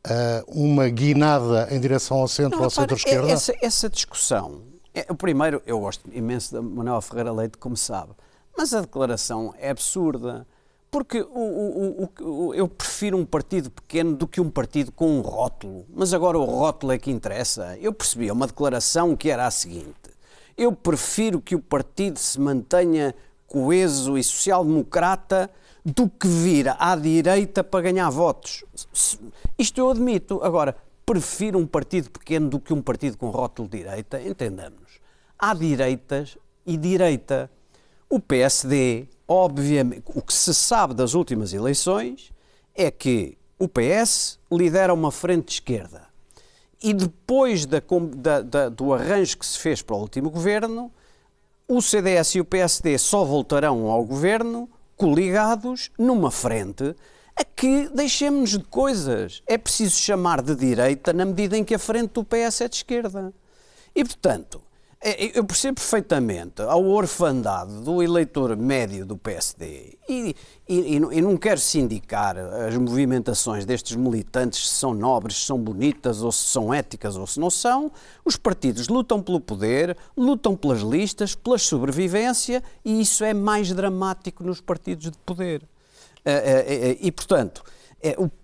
[0.07, 3.27] uh, uma guinada em direção ao centro, Não, ao centro-esquerda?
[3.27, 4.61] É essa, essa discussão,
[4.93, 8.13] é, o primeiro, eu gosto imenso da Manuel Ferreira Leite, como sabe,
[8.57, 10.47] mas a declaração é absurda.
[10.91, 15.21] Porque o, o, o, eu prefiro um partido pequeno do que um partido com um
[15.21, 15.85] rótulo.
[15.89, 17.77] Mas agora o rótulo é que interessa.
[17.79, 19.95] Eu percebi uma declaração que era a seguinte:
[20.57, 23.15] eu prefiro que o partido se mantenha
[23.47, 25.49] coeso e social-democrata
[25.83, 28.63] do que vir à direita para ganhar votos.
[29.57, 30.41] Isto eu admito.
[30.43, 30.75] Agora,
[31.05, 34.21] prefiro um partido pequeno do que um partido com rótulo de direita?
[34.21, 34.99] Entendamos.
[35.39, 37.49] Há direitas e direita.
[38.09, 42.31] O PSD, obviamente, o que se sabe das últimas eleições
[42.75, 46.03] é que o PS lidera uma frente de esquerda.
[46.83, 47.81] E depois da,
[48.15, 50.91] da, da, do arranjo que se fez para o último governo,
[51.67, 54.67] o CDS e o PSD só voltarão ao governo
[54.97, 56.93] coligados numa frente
[57.35, 59.41] a que deixemos de coisas.
[59.47, 62.75] É preciso chamar de direita na medida em que a frente do PS é de
[62.75, 63.33] esquerda.
[63.95, 64.61] E, portanto,
[65.33, 70.35] eu percebo perfeitamente a orfandade do eleitor médio do PSD e,
[70.69, 76.21] e, e, não quero sindicar as movimentações destes militantes se são nobres, se são bonitas
[76.21, 77.91] ou se são éticas ou se não são.
[78.23, 84.43] Os partidos lutam pelo poder, lutam pelas listas, pela sobrevivência e isso é mais dramático
[84.43, 85.63] nos partidos de poder.
[86.23, 87.63] Eh, eh, eh, e, portanto,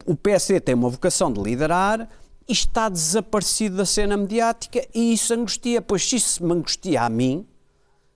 [0.06, 2.08] o PSD tem uma vocação de liderar
[2.47, 7.45] está desaparecido da cena mediática e isso angustia, pois se isso me angustia a mim,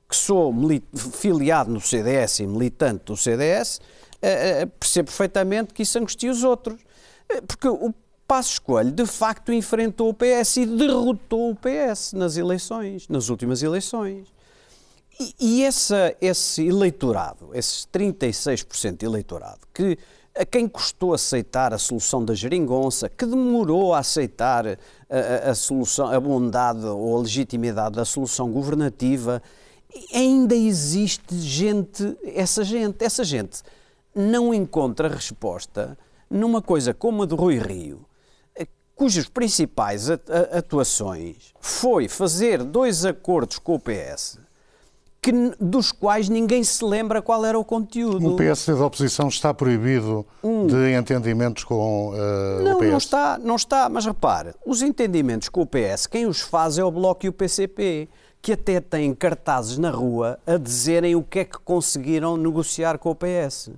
[0.08, 0.54] que sou
[0.94, 6.80] filiado no CDS e militante do CDS, uh, percebo perfeitamente que isso angustia os outros.
[7.48, 7.94] Porque o
[8.32, 13.62] Passo Escolho, de facto, enfrentou o PS e derrotou o PS nas eleições, nas últimas
[13.62, 14.28] eleições.
[15.20, 19.98] E, e essa, esse eleitorado, esses 36% de eleitorado, que
[20.36, 24.78] a quem custou aceitar a solução da geringonça, que demorou a aceitar a,
[25.10, 29.42] a, a, solução, a bondade ou a legitimidade da solução governativa,
[30.14, 33.62] ainda existe gente, essa gente, essa gente
[34.16, 35.98] não encontra resposta
[36.30, 38.06] numa coisa como a de Rui Rio,
[38.96, 44.38] cujas principais atuações foi fazer dois acordos com o PS
[45.22, 48.34] que, dos quais ninguém se lembra qual era o conteúdo.
[48.34, 50.66] O PSD da oposição está proibido hum.
[50.66, 52.90] de entendimentos com uh, não, o PS?
[52.90, 56.84] Não, está, não está, mas repare, os entendimentos com o PS, quem os faz é
[56.84, 58.10] o Bloco e o PCP,
[58.42, 63.12] que até têm cartazes na rua a dizerem o que é que conseguiram negociar com
[63.12, 63.70] o PS.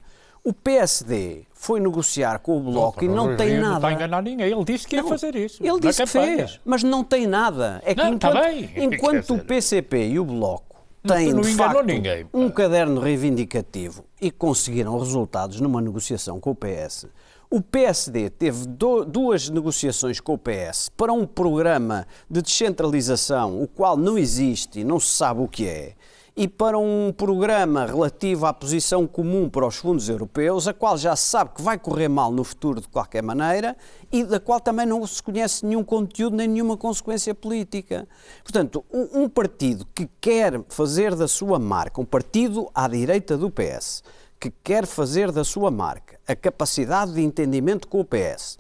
[0.41, 3.67] O PSD foi negociar com o Bloco não, e não, não tem nada.
[3.67, 4.49] Não está a enganar ninguém.
[4.49, 5.61] Ele disse que ia fazer isso.
[5.61, 7.81] Ele disse que fez, mas não tem nada.
[7.85, 10.72] É que não, enquanto, tá enquanto o PCP e o Bloco
[11.07, 17.07] têm, de facto, ninguém, um caderno reivindicativo e conseguiram resultados numa negociação com o PS.
[17.49, 23.67] O PSD teve do, duas negociações com o PS para um programa de descentralização, o
[23.67, 25.93] qual não existe e não se sabe o que é
[26.35, 31.15] e para um programa relativo à posição comum para os fundos europeus, a qual já
[31.15, 33.77] se sabe que vai correr mal no futuro de qualquer maneira
[34.11, 38.07] e da qual também não se conhece nenhum conteúdo nem nenhuma consequência política.
[38.43, 44.03] Portanto, um partido que quer fazer da sua marca, um partido à direita do PS,
[44.39, 48.57] que quer fazer da sua marca a capacidade de entendimento com o PS,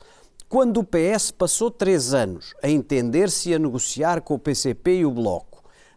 [0.47, 5.05] quando o PS passou três anos a entender-se e a negociar com o PCP e
[5.05, 5.52] o Bloco,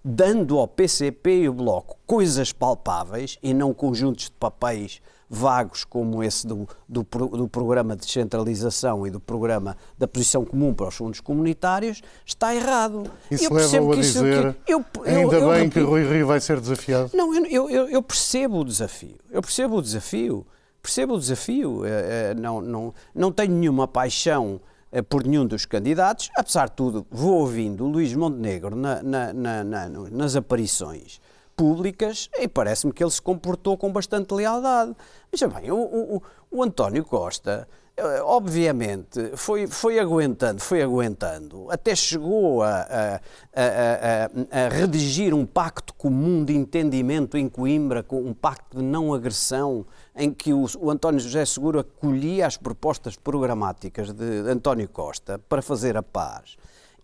[0.09, 6.23] dando ao PCP e o Bloco coisas palpáveis e não conjuntos de papéis vagos como
[6.23, 10.95] esse do, do, do, programa de descentralização e do programa da posição comum para os
[10.95, 13.11] fundos comunitários, está errado.
[13.29, 16.61] Isso leva-o a dizer, que, eu, eu, ainda eu, bem que Rui Rio vai ser
[16.61, 17.11] desafiado?
[17.12, 19.16] Não, eu, eu, percebo o desafio.
[19.29, 20.47] Eu percebo o desafio.
[20.81, 21.85] Percebo o desafio.
[21.85, 24.61] É, é, não, não, não tenho nenhuma paixão
[25.09, 26.31] por nenhum dos candidatos.
[26.37, 31.20] Apesar de tudo, vou ouvindo o Luís Montenegro na, na, na, nas aparições
[31.57, 34.94] públicas e parece-me que ele se comportou com bastante lealdade.
[35.33, 41.94] Veja bem, o, o, o António Costa eh, obviamente foi, foi aguentando, foi aguentando, até
[41.96, 43.20] chegou a, a,
[43.55, 49.14] a, a, redigir um pacto comum de entendimento em Coimbra, com um pacto de não
[49.14, 55.38] agressão em que o, o, António José Seguro acolhia as propostas programáticas de António Costa
[55.48, 56.57] para fazer a paz.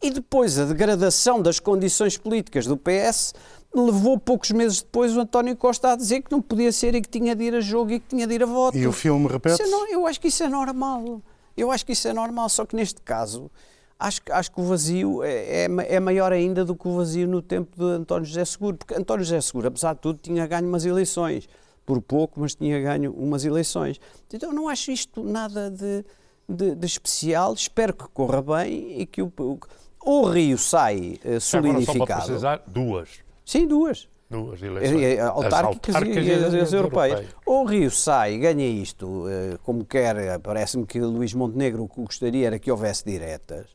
[0.03, 3.35] E depois a degradação das condições políticas do PS
[3.75, 7.09] levou poucos meses depois o António Costa a dizer que não podia ser e que
[7.09, 8.77] tinha de ir a jogo e que tinha de ir a voto.
[8.77, 9.63] E o filme repete?
[9.63, 11.23] É, eu acho que isso é normal.
[11.57, 13.51] Eu acho que isso é normal, só que neste caso
[13.99, 17.41] acho, acho que o vazio é, é, é, maior ainda do que o vazio no
[17.41, 20.85] tempo de António José Seguro, porque António José Seguro, apesar de tudo, tinha ganho umas
[20.85, 21.49] eleições
[21.85, 24.01] por pouco, mas tinha ganho umas eleições.
[24.33, 26.05] Então não acho isto nada de,
[26.49, 29.59] de, de especial, espero que corra bem e que o, o,
[30.05, 32.03] o Rio sai uh, solidificado.
[32.03, 33.09] Agora só precisar duas.
[33.45, 34.09] Sim, duas.
[34.31, 35.03] Duas eleições.
[35.03, 36.73] É, é, autárquicas, as e, as, as europeias.
[36.73, 37.27] europeias.
[37.45, 42.47] O Rio sai, ganha isto, uh, como quer, parece-me que Luís Montenegro o que gostaria
[42.47, 43.67] era que houvesse diretas.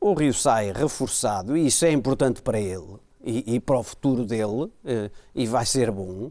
[0.00, 4.24] O Rio sai reforçado e isso é importante para ele e, e para o futuro
[4.24, 4.70] dele uh,
[5.34, 6.30] e vai ser bom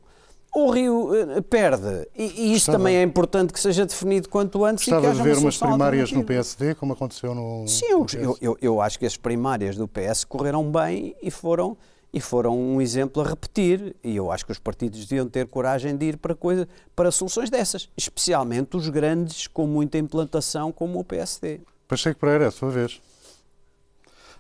[0.56, 2.08] o Rio uh, perde.
[2.16, 2.78] E, e Estava.
[2.78, 4.86] também é importante que seja definido quanto antes.
[4.86, 7.68] Gostava e que de ver umas primárias no PSD, como aconteceu no.
[7.68, 11.76] Sim, no eu, eu, eu, acho que as primárias do PS correram bem e foram,
[12.14, 13.98] e foram um exemplo a repetir.
[14.02, 17.50] E eu acho que os partidos deviam ter coragem de ir para, coisa, para soluções
[17.50, 21.60] dessas, especialmente os grandes com muita implantação, como o PSD.
[21.86, 23.02] Pacheco Pereira, é a sua vez.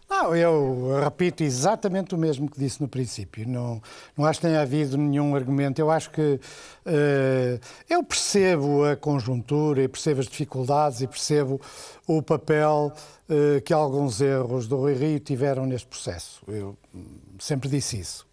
[0.07, 3.47] Não, eu repito exatamente o mesmo que disse no princípio.
[3.47, 3.81] Não,
[4.15, 5.79] não acho que tenha havido nenhum argumento.
[5.79, 11.59] Eu acho que uh, eu percebo a conjuntura e percebo as dificuldades e percebo
[12.07, 12.93] o papel
[13.29, 16.41] uh, que alguns erros do Rui Rio tiveram neste processo.
[16.47, 16.77] Eu
[17.39, 18.24] sempre disse isso.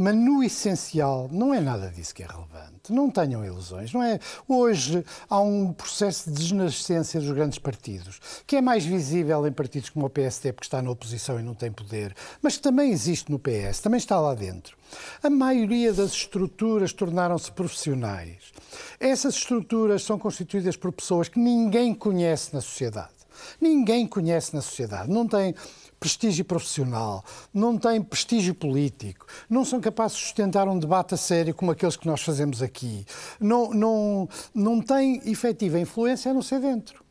[0.00, 2.92] Mas no essencial não é nada disso que é relevante.
[2.92, 3.92] Não tenham ilusões.
[3.92, 9.44] Não é hoje há um processo de desnascência dos grandes partidos, que é mais visível
[9.44, 12.62] em partidos como o PSD porque está na oposição e não tem poder, mas que
[12.62, 14.76] também existe no PS, também está lá dentro.
[15.20, 18.52] A maioria das estruturas tornaram-se profissionais.
[19.00, 23.18] Essas estruturas são constituídas por pessoas que ninguém conhece na sociedade.
[23.60, 25.10] Ninguém conhece na sociedade.
[25.10, 25.54] Não tem
[25.98, 31.54] prestígio profissional, não têm prestígio político, não são capazes de sustentar um debate a sério
[31.54, 33.04] como aqueles que nós fazemos aqui,
[33.40, 37.08] não, não, não têm efetiva influência a não ser dentro.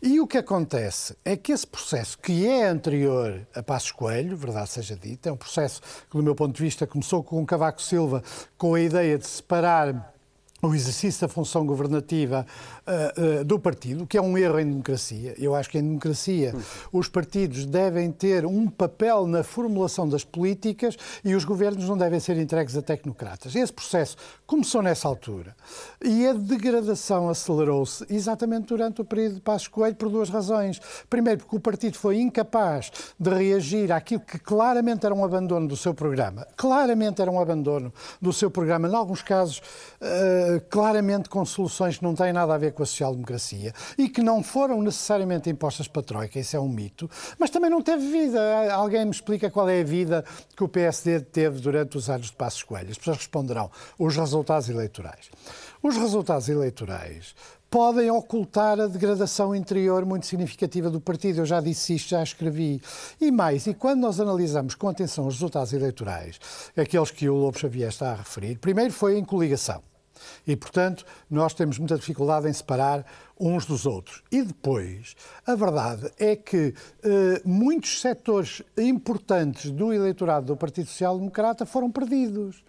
[0.00, 4.70] E o que acontece é que esse processo, que é anterior a Passos Coelho, verdade
[4.70, 8.22] seja dita, é um processo que, do meu ponto de vista, começou com Cavaco Silva
[8.56, 10.14] com a ideia de separar
[10.62, 12.46] o exercício da função governativa
[12.88, 15.34] uh, uh, do partido, que é um erro em democracia.
[15.38, 16.54] Eu acho que em democracia
[16.90, 22.18] os partidos devem ter um papel na formulação das políticas e os governos não devem
[22.18, 23.54] ser entregues a tecnocratas.
[23.54, 25.54] Esse processo começou nessa altura
[26.02, 30.80] e a degradação acelerou-se exatamente durante o período de Passos Coelho por duas razões.
[31.10, 35.76] Primeiro, porque o partido foi incapaz de reagir àquilo que claramente era um abandono do
[35.76, 36.46] seu programa.
[36.56, 39.58] Claramente era um abandono do seu programa, em alguns casos.
[40.00, 44.22] Uh, claramente com soluções que não têm nada a ver com a social-democracia e que
[44.22, 48.08] não foram necessariamente impostas para a Troika, isso é um mito, mas também não teve
[48.08, 48.72] vida.
[48.72, 50.24] Alguém me explica qual é a vida
[50.56, 52.90] que o PSD teve durante os anos de Passos Coelho.
[52.90, 55.28] As pessoas responderão os resultados eleitorais.
[55.82, 57.34] Os resultados eleitorais
[57.70, 61.40] podem ocultar a degradação interior muito significativa do partido.
[61.40, 62.80] Eu já disse isto, já escrevi.
[63.20, 66.38] E mais, e quando nós analisamos com atenção os resultados eleitorais,
[66.76, 69.82] aqueles que o Lobo Xavier está a referir, primeiro foi em coligação.
[70.46, 73.04] E, portanto, nós temos muita dificuldade em separar
[73.38, 74.22] uns dos outros.
[74.30, 75.14] E depois,
[75.46, 81.90] a verdade é que eh, muitos setores importantes do eleitorado do Partido Social Democrata foram
[81.90, 82.62] perdidos.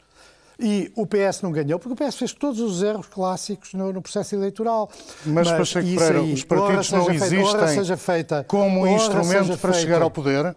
[0.60, 4.02] E o PS não ganhou, porque o PS fez todos os erros clássicos no, no
[4.02, 4.90] processo eleitoral.
[5.26, 10.02] Mas, Mas Pacheco Pereira, os partidos não existem feita, como um instrumento para feita, chegar
[10.02, 10.54] ao poder?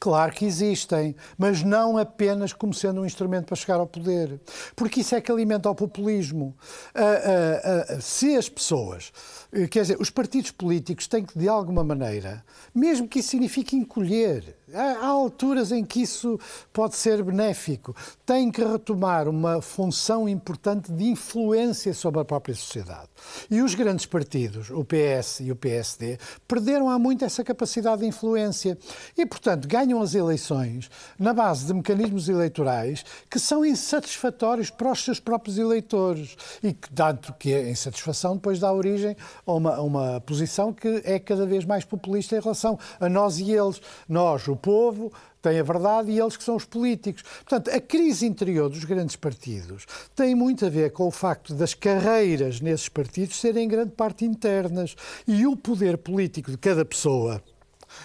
[0.00, 4.40] Claro que existem, mas não apenas como sendo um instrumento para chegar ao poder.
[4.74, 6.56] Porque isso é que alimenta o populismo.
[6.94, 9.12] Uh, uh, uh, se as pessoas,
[9.52, 12.42] eh, quer dizer, os partidos políticos têm que, de alguma maneira,
[12.74, 16.38] mesmo que isso signifique encolher, Há alturas em que isso
[16.72, 17.94] pode ser benéfico.
[18.24, 23.08] Tem que retomar uma função importante de influência sobre a própria sociedade.
[23.50, 28.06] E os grandes partidos, o PS e o PSD, perderam há muito essa capacidade de
[28.06, 28.78] influência.
[29.16, 35.04] E, portanto, ganham as eleições na base de mecanismos eleitorais que são insatisfatórios para os
[35.04, 36.36] seus próprios eleitores.
[36.62, 41.02] E que, tanto que a insatisfação depois dá origem a uma, a uma posição que
[41.04, 43.80] é cada vez mais populista em relação a nós e eles.
[44.08, 47.22] Nós, o povo tem a verdade e eles que são os políticos.
[47.22, 51.74] Portanto, a crise interior dos grandes partidos tem muito a ver com o facto das
[51.74, 54.94] carreiras nesses partidos serem em grande parte internas
[55.26, 57.42] e o poder político de cada pessoa.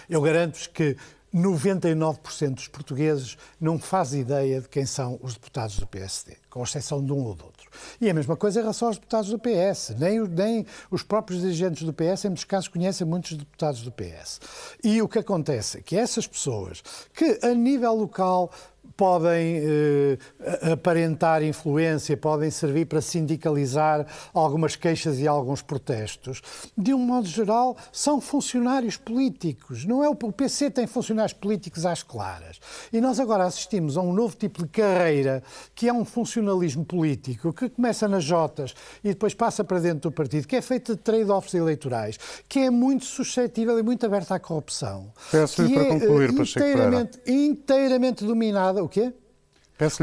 [0.08, 0.96] Eu garanto-vos que
[1.34, 7.04] 99% dos portugueses não faz ideia de quem são os deputados do PSD, com exceção
[7.04, 7.55] de um ou de outro.
[8.00, 9.94] E a mesma coisa em relação aos deputados do PS.
[9.98, 14.40] Nem, nem os próprios dirigentes do PS, em muitos casos, conhecem muitos deputados do PS.
[14.82, 16.82] E o que acontece é que essas pessoas
[17.14, 18.50] que, a nível local,
[18.96, 20.18] podem eh,
[20.72, 26.40] aparentar influência, podem servir para sindicalizar algumas queixas e alguns protestos.
[26.76, 29.84] De um modo geral, são funcionários políticos.
[29.84, 32.58] Não é o, o PC tem funcionários políticos às claras.
[32.92, 35.42] E nós agora assistimos a um novo tipo de carreira
[35.74, 40.12] que é um funcionalismo político que começa nas Jotas e depois passa para dentro do
[40.12, 42.18] partido, que é feito de trade-offs eleitorais,
[42.48, 45.12] que é muito suscetível e muito aberta à corrupção.
[45.30, 49.12] Peço-lhe para é, concluir, uh, inteiramente, inteiramente dominada o quê?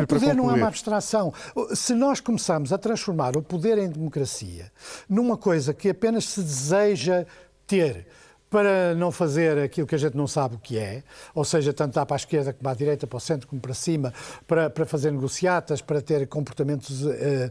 [0.04, 1.34] O poder não é uma abstração.
[1.74, 4.72] Se nós começarmos a transformar o poder em democracia
[5.10, 7.26] numa coisa que apenas se deseja
[7.66, 8.06] ter
[8.54, 11.02] para não fazer aquilo que a gente não sabe o que é,
[11.34, 14.14] ou seja, tanto para a esquerda como à direita, para o centro como para cima,
[14.46, 17.50] para, para fazer negociatas, para ter comportamentos uh, uh,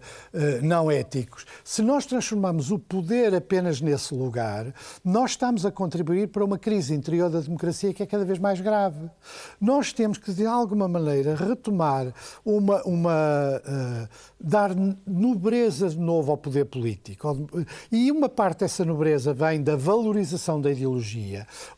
[0.63, 1.45] não éticos.
[1.65, 4.73] Se nós transformarmos o poder apenas nesse lugar,
[5.05, 8.61] nós estamos a contribuir para uma crise interior da democracia que é cada vez mais
[8.61, 9.11] grave.
[9.61, 12.81] Nós temos que, de alguma maneira, retomar uma.
[12.85, 14.71] uma uh, dar
[15.07, 17.49] nobreza de novo ao poder político.
[17.91, 20.92] E uma parte dessa nobreza vem da valorização da ideologia,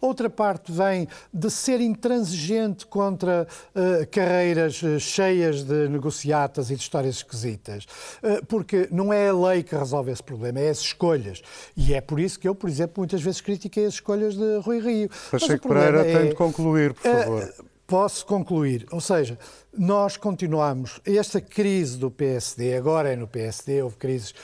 [0.01, 6.83] outra parte vem de ser intransigente contra uh, carreiras uh, cheias de negociatas e de
[6.83, 7.85] histórias esquisitas.
[8.23, 11.43] Uh, porque não é a lei que resolve esse problema, é as escolhas.
[11.77, 14.81] E é por isso que eu, por exemplo, muitas vezes critiquei as escolhas de Rui
[14.81, 15.11] Rio.
[15.31, 17.55] Pacheco Pereira é, tem de concluir, por favor.
[17.87, 18.87] Posso concluir.
[18.91, 19.39] Ou seja,
[19.77, 21.01] nós continuamos.
[21.05, 24.35] Esta crise do PSD, agora é no PSD, houve crises.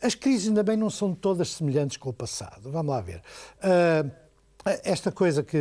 [0.00, 2.70] As crises ainda bem não são todas semelhantes com o passado.
[2.70, 3.20] Vamos lá ver.
[3.58, 4.27] Uh,
[4.84, 5.58] esta coisa que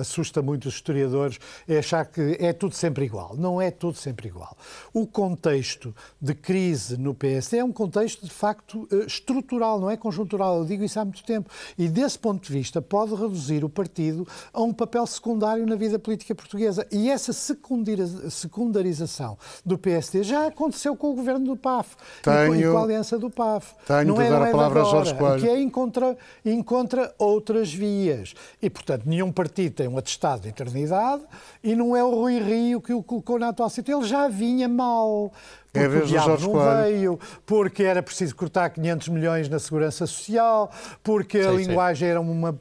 [0.00, 1.38] assusta muito os historiadores
[1.68, 3.34] é achar que é tudo sempre igual.
[3.36, 4.56] Não é tudo sempre igual.
[4.92, 9.96] O contexto de crise no PSD é um contexto, de facto, eh, estrutural, não é
[9.96, 10.58] conjuntural.
[10.58, 11.50] Eu digo isso há muito tempo.
[11.78, 15.98] E, desse ponto de vista, pode reduzir o partido a um papel secundário na vida
[15.98, 16.86] política portuguesa.
[16.90, 22.78] E essa secundarização do PSD já aconteceu com o governo do PAF tenho, e com
[22.78, 23.74] a aliança do PAF.
[23.86, 25.40] Tenho não é, de dar não é a palavra agora, a Jorge Coelho.
[25.40, 28.34] Que é encontra, encontra outras vias.
[28.60, 31.22] E, portanto, nenhum partido tem um atestado de eternidade
[31.62, 34.00] e não é o Rui Rio que o colocou na atual situação.
[34.00, 35.32] Ele já vinha mal.
[35.74, 36.82] É porque é o diabo não Coelho.
[36.82, 40.70] veio, porque era preciso cortar 500 milhões na segurança social,
[41.02, 42.10] porque sim, a linguagem sim.
[42.10, 42.58] era uma...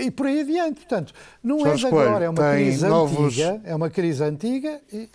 [0.00, 0.76] e por aí adiante.
[0.76, 1.12] Portanto,
[1.42, 3.26] não Jorge é de agora, é uma crise novos...
[3.26, 5.08] antiga, é uma crise antiga e...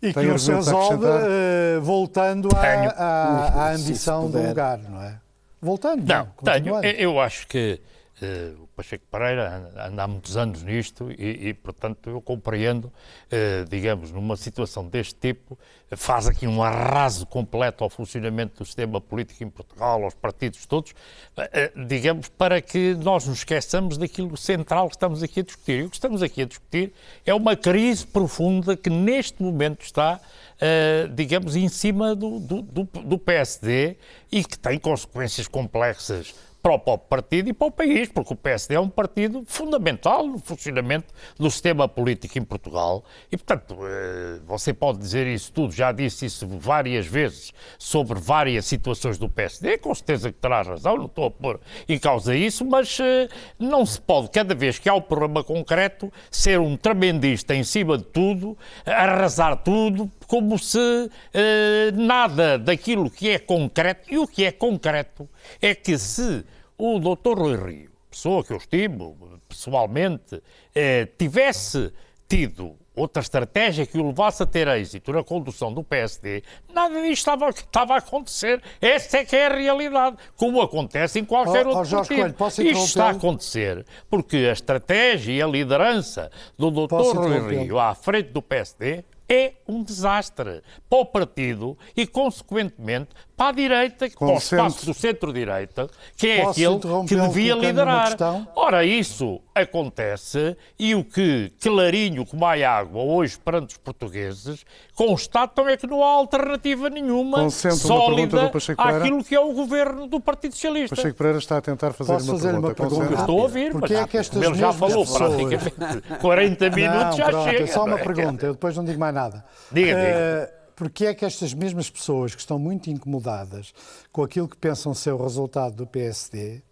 [0.00, 5.16] E que não se resolve uh, voltando à, ambição do lugar, não é?
[5.60, 6.04] Voltando.
[6.04, 6.84] Não, não tenho.
[6.84, 7.80] Eu acho que
[8.20, 12.92] uh, Pacheco Pereira anda há muitos anos nisto e, e portanto, eu compreendo,
[13.30, 15.58] eh, digamos, numa situação deste tipo,
[15.96, 20.94] faz aqui um arraso completo ao funcionamento do sistema político em Portugal, aos partidos todos,
[21.36, 25.80] eh, eh, digamos, para que nós nos esqueçamos daquilo central que estamos aqui a discutir.
[25.80, 26.92] E o que estamos aqui a discutir
[27.26, 30.20] é uma crise profunda que neste momento está,
[30.60, 33.96] eh, digamos, em cima do, do, do, do PSD
[34.30, 38.76] e que tem consequências complexas para o partido e para o país, porque o PSD
[38.76, 43.04] é um partido fundamental no funcionamento do sistema político em Portugal.
[43.32, 48.64] E, portanto, eh, você pode dizer isso tudo, já disse isso várias vezes sobre várias
[48.66, 52.64] situações do PSD, com certeza que terá razão, não estou a pôr em causa isso,
[52.64, 57.56] mas eh, não se pode, cada vez que há um problema concreto, ser um tremendista
[57.56, 58.56] em cima de tudo,
[58.86, 65.28] arrasar tudo, como se eh, nada daquilo que é concreto, e o que é concreto
[65.60, 66.42] é que se
[66.78, 67.38] o Dr.
[67.38, 70.42] Rui Rio, pessoa que eu estimo pessoalmente,
[70.74, 71.92] eh, tivesse
[72.26, 77.12] tido outra estratégia que o levasse a ter êxito na condução do PSD, nada disto
[77.12, 78.62] estava, estava a acontecer.
[78.80, 82.34] Essa é que é a realidade, como acontece em qualquer oh, outro oh, Jorge partido.
[82.38, 87.18] Coelho, Isto está a acontecer porque a estratégia e a liderança do Dr.
[87.18, 93.48] Rui Rio à frente do PSD é um desastre para o partido e, consequentemente, para
[93.48, 96.78] a direita, para o espaço do centro-direita, que é aquele
[97.08, 98.16] que devia liderar.
[98.54, 104.64] Ora, isso acontece e o que clarinho como a água hoje perante os portugueses
[104.94, 110.54] constatam é que não há alternativa nenhuma sólida àquilo que é o governo do Partido
[110.54, 110.96] Socialista.
[110.96, 112.82] Pacheco Pereira está a tentar fazer Posso uma fazer pergunta.
[112.82, 113.20] Uma pergunta?
[113.20, 115.34] estou a ouvir, Porque mas é que estas ele já falou pessoas...
[115.34, 117.64] praticamente 40 minutos, não, já pronto, chega.
[117.64, 119.44] É só uma pergunta, eu depois não digo mais nada.
[119.70, 120.61] Diga, diga.
[120.74, 123.74] Porque é que estas mesmas pessoas que estão muito incomodadas
[124.10, 126.62] com aquilo que pensam ser o resultado do PSD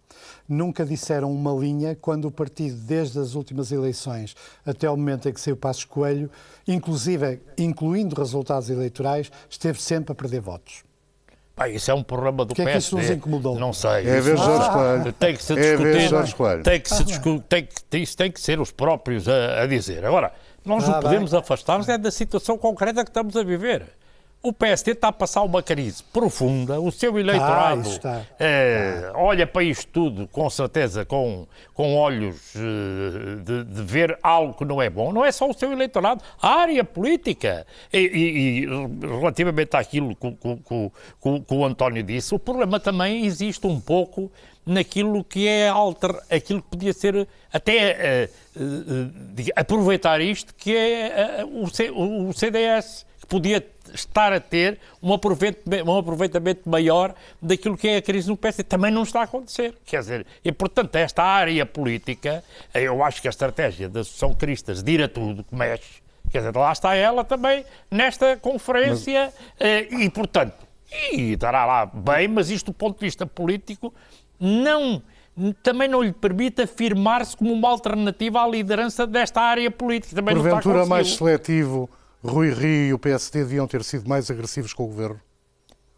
[0.47, 4.35] nunca disseram uma linha quando o partido, desde as últimas eleições
[4.65, 6.29] até o momento em que saiu Passos Coelho,
[6.67, 10.83] inclusive incluindo resultados eleitorais, esteve sempre a perder votos?
[11.55, 12.69] Pá, isso é um problema do que PSD.
[12.69, 13.59] É que isso nos incomodou?
[13.59, 14.07] Não sei.
[14.07, 15.13] É ver Jorge Coelho.
[15.13, 15.87] Tem que se discutir.
[15.87, 16.63] É ver Jorge Coelho.
[16.63, 17.43] Tem que se discutir.
[17.47, 20.05] Tem que, isso tem que ser os próprios a, a dizer.
[20.05, 20.33] Agora,
[20.63, 23.85] nós ah, não podemos afastar-nos é da situação concreta que estamos a viver.
[24.43, 29.63] O PSD está a passar uma crise profunda, o seu eleitorado ah, é, olha para
[29.63, 31.45] isto tudo com certeza com,
[31.75, 35.13] com olhos eh, de, de, ver algo que não é bom.
[35.13, 37.67] Não é só o seu eleitorado, a área política.
[37.93, 38.65] E, e, e
[38.99, 44.31] relativamente àquilo que, que, que, que, o António disse, o problema também existe um pouco
[44.65, 51.43] naquilo que é alter, aquilo que podia ser até uh, uh, aproveitar isto, que é
[51.43, 57.77] uh, o, C, o CDS podia estar a ter um aproveitamento, um aproveitamento maior daquilo
[57.77, 58.63] que é a crise no PSD.
[58.63, 59.73] Também não está a acontecer.
[59.85, 62.43] Quer dizer, e portanto, esta área política,
[62.73, 66.39] eu acho que a estratégia da Associação Cristas de ir a tudo, que mexe, quer
[66.39, 70.01] dizer, lá está ela também nesta conferência mas...
[70.01, 70.55] e, portanto,
[71.13, 73.93] e estará lá bem, mas isto do ponto de vista político
[74.41, 75.03] não
[75.63, 80.13] também não lhe permite afirmar-se como uma alternativa à liderança desta área política.
[80.13, 81.89] Também Porventura mais seletivo,
[82.21, 85.21] Rui Rio e o PSD deviam ter sido mais agressivos com o governo?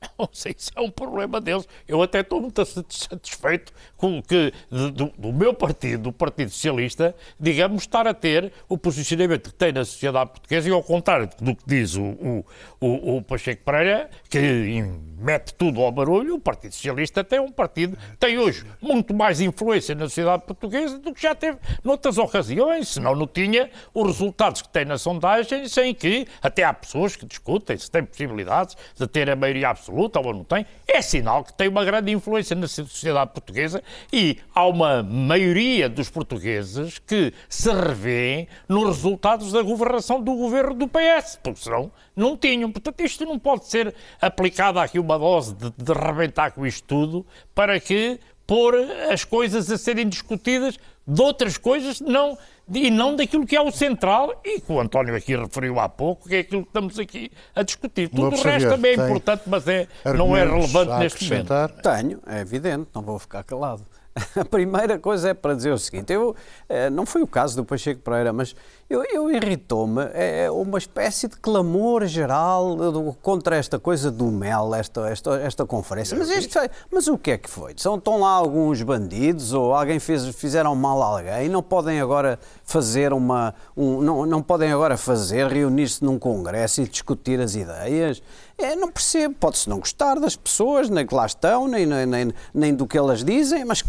[0.19, 1.67] Não sei se é um problema deles.
[1.87, 3.73] Eu até estou muito satisfeito
[4.03, 9.49] com que do, do, meu partido, do Partido Socialista, digamos, estar a ter o posicionamento
[9.49, 12.45] que tem na sociedade portuguesa e ao contrário do que diz o, o,
[12.81, 14.83] o, o Pacheco Pereira, que
[15.17, 19.95] mete tudo ao barulho, o Partido Socialista tem um partido, tem hoje muito mais influência
[19.95, 24.67] na sociedade portuguesa do que já teve noutras ocasiões, senão não tinha os resultados que
[24.67, 29.29] tem na sondagem, sem que até há pessoas que discutem se tem possibilidades de ter
[29.29, 33.31] a maioria absoluta ou não tem, é sinal que tem uma grande influência na sociedade
[33.31, 40.35] portuguesa e há uma maioria dos portugueses que se revêem nos resultados da governação do
[40.35, 42.71] governo do PS, porque senão não tinham.
[42.71, 47.25] Portanto, isto não pode ser aplicado aqui uma dose de, de rebentar com isto tudo
[47.53, 48.75] para que pôr
[49.11, 50.77] as coisas a serem discutidas
[51.07, 52.37] de outras coisas não,
[52.71, 56.29] e não daquilo que é o central e que o António aqui referiu há pouco,
[56.29, 58.09] que é aquilo que estamos aqui a discutir.
[58.09, 61.53] Tudo o resto também é importante, mas é, não é relevante neste momento.
[61.81, 63.85] Tenho, é evidente, não vou ficar calado.
[64.39, 66.35] A primeira coisa é para dizer o seguinte: eu,
[66.69, 68.55] eh, não foi o caso do Pacheco Pereira, mas
[68.89, 72.77] eu, eu irritou-me é, é uma espécie de clamor geral
[73.23, 76.15] contra esta coisa do mel, esta, esta, esta conferência.
[76.15, 76.59] Mas, isto,
[76.91, 77.73] mas o que é que foi?
[77.75, 81.49] São, estão lá alguns bandidos ou alguém fez, fizeram mal a alguém?
[81.49, 83.55] Não podem agora fazer uma.
[83.75, 88.21] Um, não, não podem agora fazer, reunir-se num congresso e discutir as ideias?
[88.57, 92.73] É, não percebo, pode-se não gostar das pessoas, nem que lá estão, nem, nem, nem
[92.73, 93.83] do que elas dizem, mas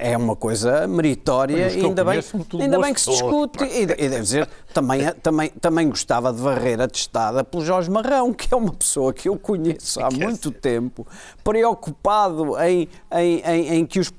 [0.00, 2.20] é uma coisa meritória e ainda bem,
[2.60, 3.62] ainda bem que se discute.
[3.62, 8.52] E, e deve dizer, também, também, também gostava de varrer atestada pelo Jorge Marrão, que
[8.52, 11.06] é uma pessoa que eu conheço há muito tempo,
[11.44, 14.12] preocupado em, em, em, em que os,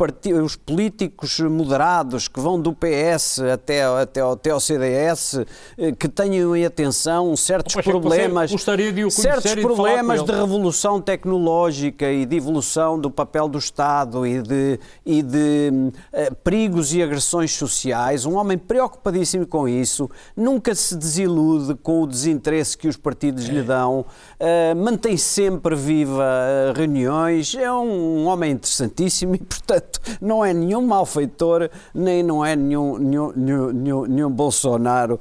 [0.43, 5.41] os políticos moderados que vão do PS até, até, até ao CDS,
[5.77, 8.49] eh, que tenham em atenção certos problemas.
[8.49, 8.55] De
[9.03, 14.41] o certos problemas de, de revolução tecnológica e de evolução do papel do Estado e
[14.41, 20.09] de, e de uh, perigos e agressões sociais, um homem preocupadíssimo com isso,
[20.45, 23.51] nunca se desilude com o desinteresse que os partidos é.
[23.51, 30.45] lhe dão, uh, mantém sempre viva uh, reuniões, é um, homem interessantíssimo e, portanto, não
[30.45, 35.19] é nenhum malfeitor, nem não é nenhum, nenhum, nenhum, nenhum Bolsonaro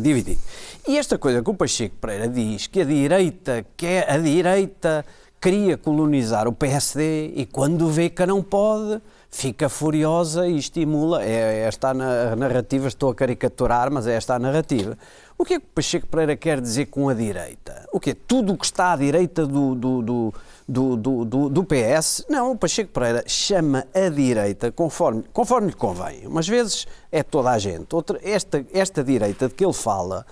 [0.00, 0.40] dividido.
[0.86, 5.04] E esta coisa que o Pacheco Pereira diz, que a direita quer, a direita
[5.40, 9.00] queria colonizar o PSD e quando vê que não pode,
[9.34, 11.22] fica furiosa e estimula.
[11.22, 14.96] É, é esta a narrativa, estou a caricaturar, mas é esta a narrativa.
[15.36, 17.86] O que é que Pacheco Pereira quer dizer com a direita?
[17.92, 20.34] O que é tudo o que está à direita do, do, do
[20.66, 22.24] do, do, do, do, PS.
[22.28, 26.26] Não, o Pacheco Pereira chama a direita conforme, conforme lhe convém.
[26.26, 27.94] Umas vezes é toda a gente.
[27.94, 30.24] Outra, esta, esta direita de que ele fala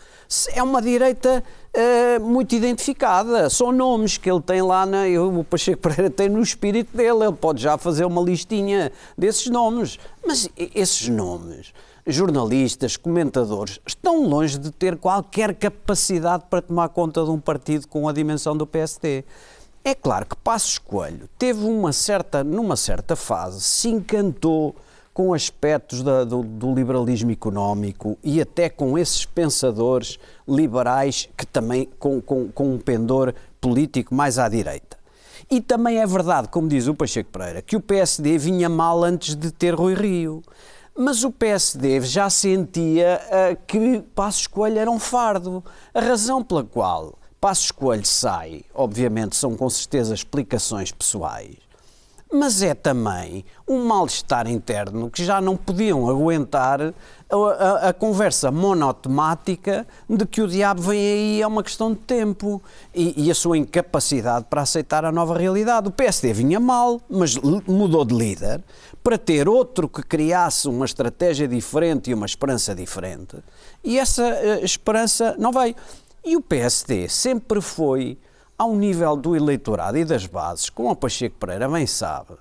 [0.55, 1.45] é uma direita
[1.77, 3.51] uh, muito identificada.
[3.51, 7.25] São nomes que ele tem lá, na, eu, o Pacheco Pereira tem no espírito dele.
[7.25, 9.99] Ele pode já fazer uma listinha desses nomes.
[10.27, 11.73] Mas esses nomes
[12.07, 18.09] jornalistas, comentadores, estão longe de ter qualquer capacidade para tomar conta de um partido com
[18.09, 19.25] a dimensão do PSD.
[19.85, 24.77] É claro que Passos Coelho teve uma certa, numa certa fase, se encantou
[25.13, 31.89] com aspectos da, do, do, liberalismo económico e até com esses pensadores liberais que também
[31.99, 34.97] com, com, com um pendor político mais à direita.
[35.51, 39.35] E também é verdade, como diz o Pacheco Pereira, que o PSD vinha mal antes
[39.35, 40.43] de ter Rui Rio.
[40.97, 45.65] Mas o PSD já sentia uh, que Passos Coelho era um fardo.
[45.93, 51.57] A razão pela qual Passos Coelho sai, obviamente são com certeza explicações pessoais,
[52.33, 58.53] mas é também um mal-estar interno que já não podiam aguentar a, a, a, conversa
[58.53, 62.63] monotemática de que o diabo vem aí é uma questão de tempo
[62.95, 65.89] e, e, a sua incapacidade para aceitar a nova realidade.
[65.89, 67.37] O PSD vinha mal, mas
[67.67, 68.63] mudou de líder
[69.03, 73.37] para ter outro que criasse uma estratégia diferente e uma esperança diferente
[73.85, 75.75] e essa uh, esperança não veio.
[76.25, 78.17] E o PSD sempre foi,
[78.57, 82.35] ao nível do eleitorado e das bases, como o Pacheco Pereira bem sabe,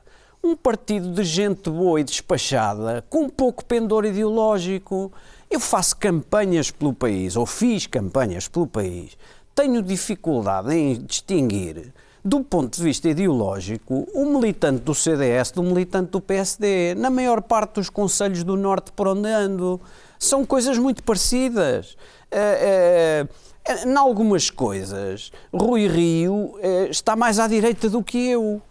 [0.44, 5.12] um partido de gente boa e despachada, com pouco pendor ideológico.
[5.50, 9.18] Eu faço campanhas pelo país, ou fiz campanhas pelo país,
[9.56, 11.92] tenho dificuldade em distinguir,
[12.24, 16.94] do ponto de vista ideológico, o militante do CDS do militante do PSD.
[16.96, 19.82] Na maior parte dos conselhos do Norte por onde ando.
[20.20, 21.98] São coisas muito parecidas.
[22.32, 23.51] Uh, uh,
[23.86, 28.62] em algumas coisas, Rui Rio uh, está mais à direita do que eu.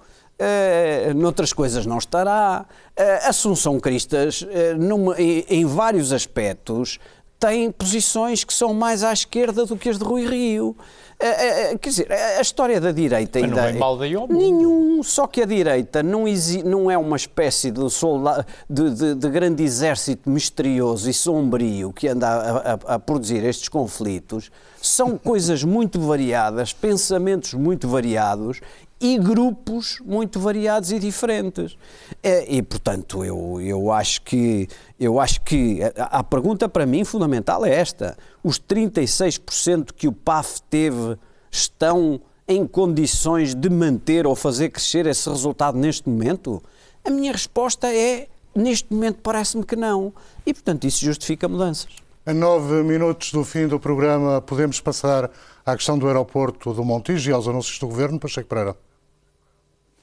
[0.40, 2.64] Uh, noutras coisas não estará.
[2.98, 4.46] Uh, Assunção Cristas, uh,
[4.78, 6.98] numa, em, em, vários aspectos,
[7.38, 10.76] tem posições que são mais à esquerda do que as de Rui Rio.
[11.22, 13.60] Uh, quer dizer, a história da direita Mas ainda.
[13.60, 16.24] Não é nenhum, só que a direita não,
[16.64, 17.82] não é uma espécie de,
[18.70, 23.68] de, de, de, grande exército misterioso e sombrio que anda a, a, a produzir estes
[23.68, 24.50] conflitos.
[24.80, 28.62] São coisas muito variadas, pensamentos muito variados
[29.00, 31.76] e grupos muito variados e diferentes.
[32.22, 37.02] É, e, portanto, eu, eu acho que eu acho que a, a pergunta para mim
[37.04, 41.16] fundamental é esta: os 36% que o PAF teve
[41.50, 46.62] estão em condições de manter ou fazer crescer esse resultado neste momento?
[47.02, 50.12] A minha resposta é: neste momento parece-me que não.
[50.44, 51.88] E, portanto, isso justifica mudanças.
[52.26, 55.30] A nove minutos do fim do programa, podemos passar
[55.64, 58.76] à questão do aeroporto do Montijo e aos anúncios do Governo, Pacheco Pereira.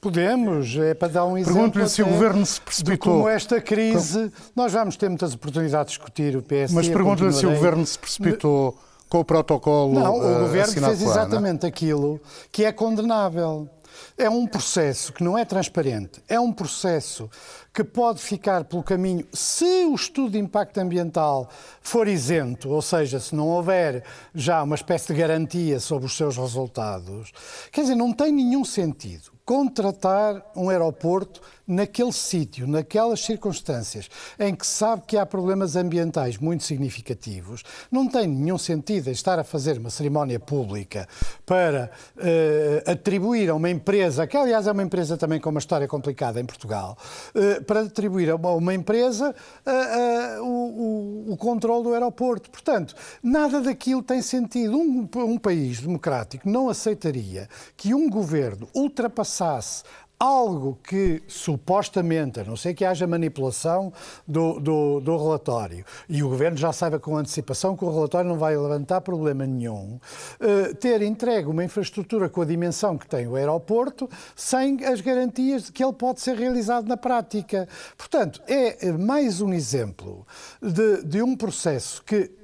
[0.00, 1.54] Podemos, é para dar um exemplo.
[1.54, 3.14] Pergunto-lhe se o Governo se precipitou.
[3.14, 6.74] Como esta crise, nós vamos ter muitas oportunidades de discutir o PSD.
[6.74, 8.78] Mas pergunto-lhe se o Governo se precipitou
[9.08, 9.94] com o protocolo.
[9.94, 12.20] Não, o uh, Governo fez exatamente aquilo
[12.52, 13.68] que é condenável.
[14.16, 17.28] É um processo que não é transparente, é um processo
[17.74, 21.48] que pode ficar pelo caminho se o estudo de impacto ambiental
[21.80, 26.36] for isento, ou seja, se não houver já uma espécie de garantia sobre os seus
[26.36, 27.32] resultados.
[27.72, 34.08] Quer dizer, não tem nenhum sentido contratar um aeroporto naquele sítio, naquelas circunstâncias
[34.38, 39.44] em que sabe que há problemas ambientais muito significativos, não tem nenhum sentido estar a
[39.44, 41.06] fazer uma cerimónia pública
[41.46, 45.86] para uh, atribuir a uma empresa, que aliás é uma empresa também com uma história
[45.86, 46.96] complicada em Portugal,
[47.34, 49.34] uh, para atribuir a uma, uma empresa
[49.66, 52.50] uh, o, o, o controle do aeroporto.
[52.50, 54.76] Portanto, nada daquilo tem sentido.
[54.76, 59.84] Um, um país democrático não aceitaria que um governo ultrapassasse passasse
[60.18, 63.92] algo que supostamente, a não ser que haja manipulação
[64.26, 68.38] do, do, do, relatório, e o Governo já saiba com antecipação que o relatório não
[68.38, 70.00] vai levantar problema nenhum,
[70.40, 75.64] uh, ter entregue uma infraestrutura com a dimensão que tem o aeroporto, sem as garantias
[75.64, 77.68] de que ele pode ser realizado na prática.
[77.96, 80.26] Portanto, é mais um exemplo
[80.60, 82.37] de, de um processo que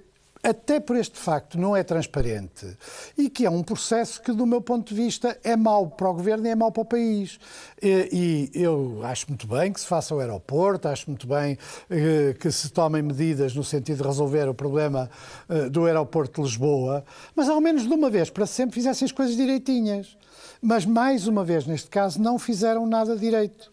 [0.45, 2.77] até por este facto não é transparente
[3.17, 6.13] e que é um processo que, do meu ponto de vista, é mau para o
[6.13, 7.39] governo e é mau para o país.
[7.83, 11.57] E, e eu acho muito bem que se faça o aeroporto, acho muito bem
[11.89, 15.11] eh, que se tomem medidas no sentido de resolver o problema
[15.49, 17.03] eh, do aeroporto de Lisboa,
[17.35, 20.17] mas ao menos de uma vez para sempre fizessem as coisas direitinhas.
[20.61, 23.73] Mas, mais uma vez, neste caso, não fizeram nada direito.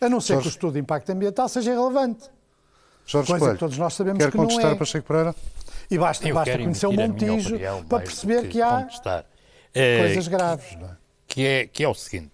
[0.00, 0.42] A não ser Jorge...
[0.42, 2.28] que o estudo de impacto ambiental seja relevante.
[3.06, 4.74] Jorge Coisa Coelho, que todos nós sabemos quer que contestar não é.
[4.74, 5.34] Pacheco Pereira?
[5.90, 7.58] E basta, basta conhecer o Montijo
[7.88, 9.24] para perceber que, há contestar.
[9.72, 10.76] coisas graves.
[10.76, 10.96] Não é?
[11.26, 12.32] Que, é, que é o seguinte: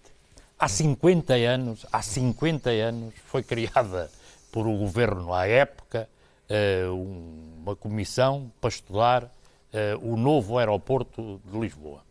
[0.57, 4.09] há 50 anos, há 50 anos, foi criada
[4.51, 6.07] por o governo à época
[6.49, 9.31] eh, uma comissão para estudar
[9.71, 12.03] eh, o novo aeroporto de Lisboa.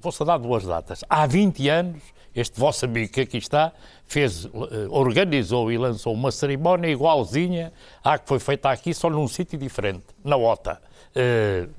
[0.00, 1.04] Vou-se dar duas datas.
[1.08, 2.02] Há 20 anos,
[2.34, 3.72] este vosso amigo que aqui está,
[4.04, 7.72] fez, eh, organizou e lançou uma cerimónia igualzinha
[8.04, 10.80] à que foi feita aqui, só num sítio diferente, na OTA.
[11.16, 11.70] Uh,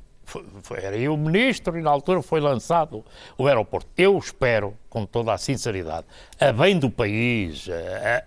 [0.75, 3.03] era eu o ministro e na altura foi lançado
[3.37, 3.87] o aeroporto.
[3.97, 6.05] Eu espero, com toda a sinceridade,
[6.39, 7.67] a bem do país,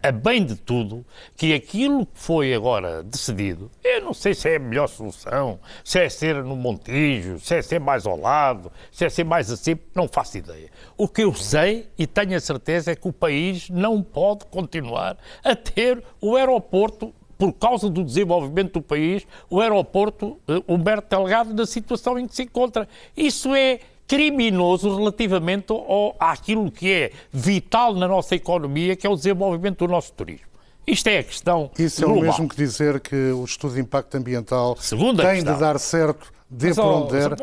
[0.02, 1.04] a, a, bem de tudo,
[1.36, 5.98] que aquilo que foi agora decidido, eu não sei se é a melhor solução, se
[5.98, 9.78] é ser no Montijo, se é ser mais ao lado, se é ser mais assim,
[9.94, 10.70] não faço ideia.
[10.96, 15.18] O que eu sei e tenho a certeza é que o país não pode continuar
[15.44, 21.54] a ter o aeroporto por causa do desenvolvimento do país, o aeroporto uh, Humberto Delgado
[21.54, 22.86] na situação em que se encontra.
[23.16, 29.16] Isso é criminoso relativamente ao, àquilo que é vital na nossa economia, que é o
[29.16, 30.50] desenvolvimento do nosso turismo.
[30.86, 32.16] Isto é a questão Isso global.
[32.16, 35.54] é o mesmo que dizer que o estudo de impacto ambiental Segunda tem questão.
[35.54, 37.36] de dar certo, de Mas, por onde der.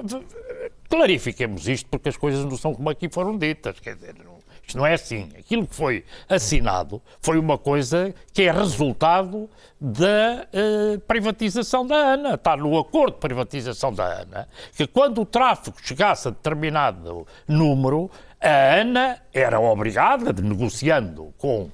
[0.87, 3.79] Clarifiquemos isto, porque as coisas não são como aqui foram ditas.
[3.79, 4.36] Quer dizer, não
[4.67, 5.29] isto não é assim.
[5.39, 9.49] Aquilo que foi assinado foi uma coisa que é resultado
[9.79, 12.33] da uh, privatização da ANA.
[12.33, 18.11] Está no acordo de privatização da ANA que quando o tráfego chegasse a determinado número,
[18.41, 21.71] a ANA era obrigada, negociando com uh,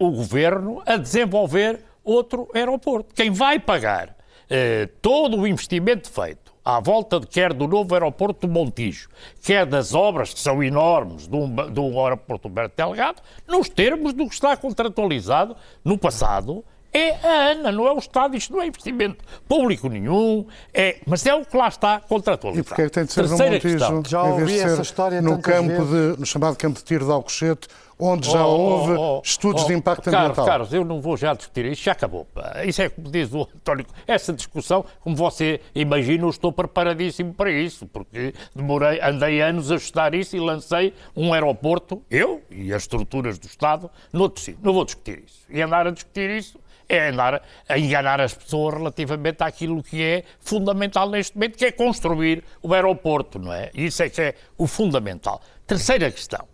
[0.00, 3.14] o governo, a desenvolver outro aeroporto.
[3.14, 4.16] Quem vai pagar
[4.48, 9.08] eh, todo o investimento feito à volta de, quer do novo aeroporto do Montijo,
[9.40, 14.34] quer das obras que são enormes do, do aeroporto Humberto Delgado, nos termos do que
[14.34, 16.64] está contratualizado no passado,
[16.96, 21.26] é a ANA, não é o Estado, isto não é investimento público nenhum, é, mas
[21.26, 22.60] é o que lá está contratualizado.
[22.60, 24.02] E porque é que tem de ser Terceira no Montijo, questão.
[24.06, 27.68] Já ouvi essa história no campo de, no chamado campo de tiro de Alcochete,
[27.98, 30.46] onde já oh, houve oh, oh, estudos de oh, impacto Carlos, ambiental.
[30.46, 32.26] Carlos, eu não vou já discutir isso, já acabou.
[32.64, 37.50] Isso é como diz o António, essa discussão, como você imagina, eu estou preparadíssimo para
[37.50, 42.82] isso, porque demorei, andei anos a estudar isso e lancei um aeroporto, eu e as
[42.82, 44.60] estruturas do Estado, noutro sítio.
[44.62, 45.44] Não vou discutir isso.
[45.48, 46.58] E andar a discutir isso
[46.88, 51.72] é andar a enganar as pessoas relativamente àquilo que é fundamental neste momento, que é
[51.72, 53.70] construir o aeroporto, não é?
[53.74, 55.40] Isso é que é o fundamental.
[55.66, 56.46] Terceira questão.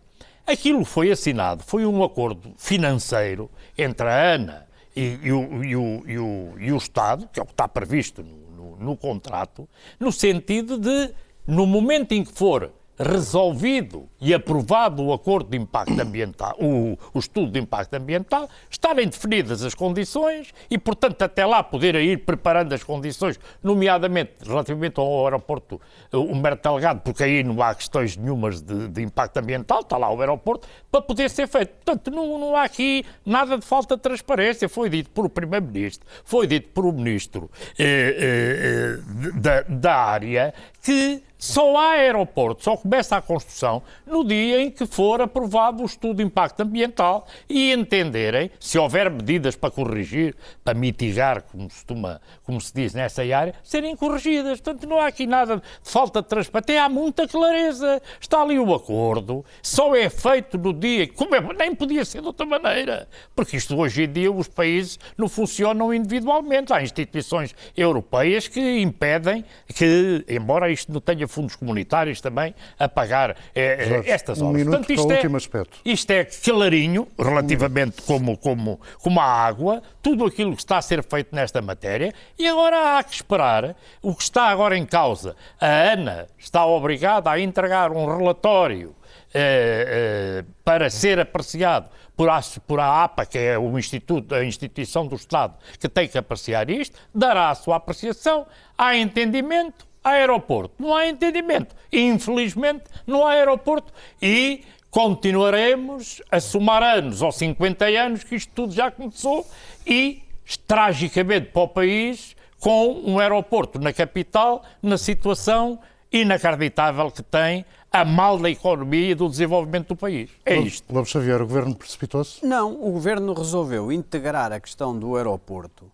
[0.46, 6.02] Aquilo foi assinado, foi um acordo financeiro entre a ANA e, e, o, e, o,
[6.06, 9.68] e, o, e o, Estado, que é o que está previsto no, no, no contrato,
[10.00, 11.14] no sentido de,
[11.46, 17.18] no momento em que for resolvido e aprovado o acordo de impacto ambiental, o, o,
[17.18, 22.72] estudo de impacto ambiental, estarem definidas as condições e, portanto, até lá poder ir preparando
[22.72, 25.80] as condições, nomeadamente relativamente ao aeroporto
[26.12, 30.20] Humberto Delgado, porque aí não há questões nenhumas de, de, impacto ambiental, está lá o
[30.20, 31.70] aeroporto, para poder ser feito.
[31.84, 34.68] Portanto, não, não há aqui nada de falta de transparência.
[34.68, 39.94] Foi dito por o Primeiro-Ministro, foi dito por o Ministro eh, eh, eh da, da
[39.96, 43.82] área que só há aeroporto, só começa a construção
[44.12, 49.10] no dia em que for aprovado o estudo de impacto ambiental e entenderem, se houver
[49.10, 54.60] medidas para corrigir, para mitigar, como se, toma, como se diz nessa área, serem corrigidas.
[54.60, 56.52] Portanto, não há aqui nada de falta de transparência.
[56.62, 58.00] Até há muita clareza.
[58.20, 62.26] Está ali o acordo, só é feito no dia, como é, nem podia ser de
[62.26, 66.72] outra maneira, porque isto hoje em dia os países não funcionam individualmente.
[66.72, 69.44] Há instituições europeias que impedem
[69.74, 74.64] que, embora isto não tenha fundos comunitários também a pagar eh, Jorge, estas um obras.
[74.64, 75.78] Portanto, isto, é, aspecto.
[75.84, 81.02] isto é clarinho, relativamente como, como, como a água, tudo aquilo que está a ser
[81.02, 85.36] feito nesta matéria, e agora há que esperar o que está agora em causa.
[85.60, 88.94] A ANA está obrigada a entregar um relatório
[89.34, 94.44] eh, eh, para ser apreciado por a, por a APA, que é o instituto, a
[94.44, 98.46] instituição do Estado que tem que apreciar isto, dará a sua apreciação,
[98.76, 100.74] há entendimento, aeroporto.
[100.78, 101.74] Não há entendimento.
[101.92, 108.72] Infelizmente, não há aeroporto e continuaremos a somar anos ou 50 anos que isto tudo
[108.74, 109.46] já começou
[109.86, 110.22] e,
[110.66, 115.78] tragicamente para o país, com um aeroporto na capital, na situação
[116.12, 120.30] inacreditável que tem a mal da economia e do desenvolvimento do país.
[120.44, 120.92] É isto.
[120.92, 122.44] Lobo Xavier, o Governo precipitou-se?
[122.44, 125.90] Não, o Governo resolveu integrar a questão do aeroporto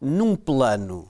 [0.00, 1.08] num plano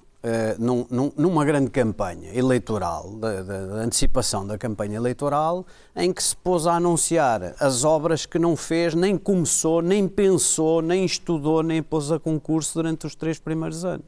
[0.58, 5.64] num, num, numa grande campanha eleitoral, da, da, da, antecipação da campanha eleitoral,
[5.94, 10.82] em que se pôs a anunciar as obras que não fez, nem começou, nem pensou,
[10.82, 14.06] nem estudou, nem pôs a concurso durante os três primeiros anos.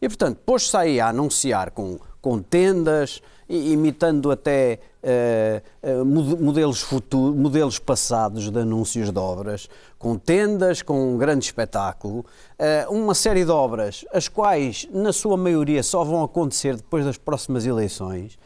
[0.00, 7.78] E, portanto, pôs-se aí a anunciar com, com tendas, imitando até uh, modelos, futuros, modelos
[7.78, 12.24] passados de anúncios de obras, com tendas, com um grande espetáculo,
[12.58, 17.16] uh, uma série de obras, as quais, na sua maioria, só vão acontecer depois das
[17.16, 18.38] próximas eleições.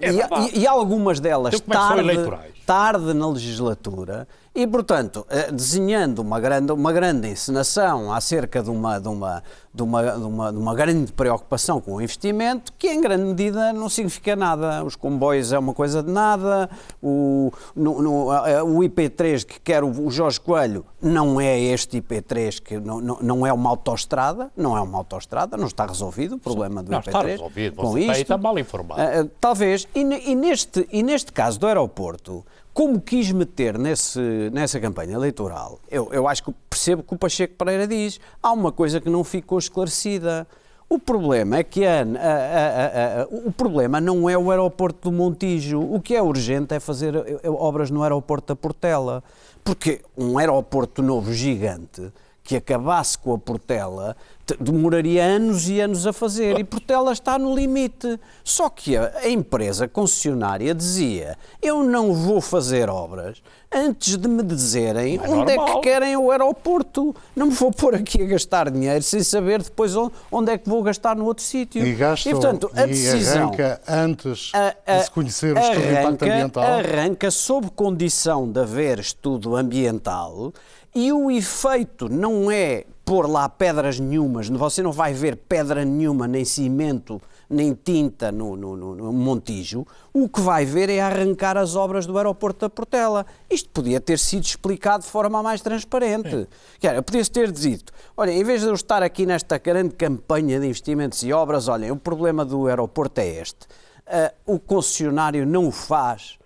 [0.00, 6.18] É e, e, e, algumas delas então, tarde, tarde na legislatura e, portanto, eh, desenhando
[6.18, 9.42] uma grande, uma grande encenação acerca de uma, de, uma,
[9.72, 13.72] de, uma, de, uma, de uma grande preocupação com o investimento, que em grande medida
[13.72, 14.84] não significa nada.
[14.84, 16.68] Os comboios é uma coisa de nada,
[17.02, 22.78] o, no, no, o IP3 que quer o Jorge Coelho não é este IP3, que
[22.78, 26.82] não, não, não é uma autoestrada, não é uma autoestrada, não está resolvido o problema
[26.82, 27.06] do não, IP3.
[27.06, 29.00] Está resolvido, com isto, está mal informado.
[29.00, 34.20] Uh, talvez, e, e, neste, e neste caso do aeroporto, como quis meter nesse,
[34.52, 38.72] nessa campanha eleitoral, eu, eu acho que percebo que o Pacheco Pereira diz, há uma
[38.72, 40.46] coisa que não ficou esclarecida.
[40.88, 45.80] O problema é que a, a, a, o problema não é o aeroporto do Montijo.
[45.80, 47.14] O que é urgente é fazer
[47.46, 49.22] obras no aeroporto da Portela.
[49.64, 52.12] Porque um aeroporto novo gigante
[52.52, 54.14] que acabasse com a Portela
[54.60, 58.18] demoraria anos e anos a fazer e Portela está no limite.
[58.44, 63.42] Só que a, a, empresa concessionária dizia: Eu não vou fazer obras
[63.72, 65.68] antes de me dizerem é onde normal.
[65.68, 67.14] é que querem o aeroporto.
[67.34, 69.94] Não me vou pôr aqui a gastar dinheiro sem saber depois
[70.30, 71.86] onde é que vou gastar no outro sítio.
[71.86, 75.80] E gasta e, portanto, a decisão, arranca antes a, a, de se conhecer o estudo
[75.80, 76.64] de impacto ambiental.
[76.64, 80.52] Arranca sob condição de haver estudo ambiental
[80.94, 86.28] e o efeito não é pôr lá pedras nenhumas, você não vai ver pedra nenhuma,
[86.28, 91.74] nem cimento, nem tinta no, no, no, Montijo, o que vai ver é arrancar as
[91.76, 93.26] obras do aeroporto da Portela.
[93.50, 96.48] Isto podia ter sido explicado de forma mais transparente.
[96.78, 100.66] Quer, podia-se ter dito, olha, em vez de eu estar aqui nesta grande campanha de
[100.66, 103.66] investimentos e obras, olhem, o problema do aeroporto é este.
[104.06, 106.38] Uh, o concessionário não o faz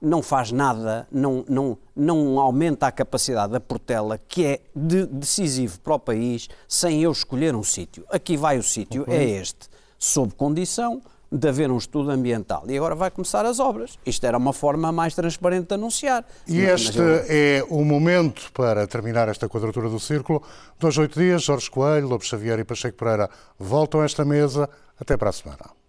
[0.00, 5.80] não faz nada, não, não, não aumenta a capacidade da Portela, que é de, decisivo
[5.80, 8.04] para o país, sem eu escolher um sítio.
[8.10, 9.68] Aqui vai o sítio, é este,
[9.98, 12.64] sob condição de haver um estudo ambiental.
[12.68, 13.98] E agora vai começar as obras.
[14.06, 16.24] Isto era uma forma mais transparente de anunciar.
[16.46, 17.24] E este eu...
[17.28, 20.42] é o momento para terminar esta quadratura do círculo.
[20.78, 23.28] Dois, oito dias, Jorge Coelho, Lobo Xavier e Pacheco Pereira
[23.58, 24.68] voltam a esta mesa.
[24.98, 25.83] Até para a semana.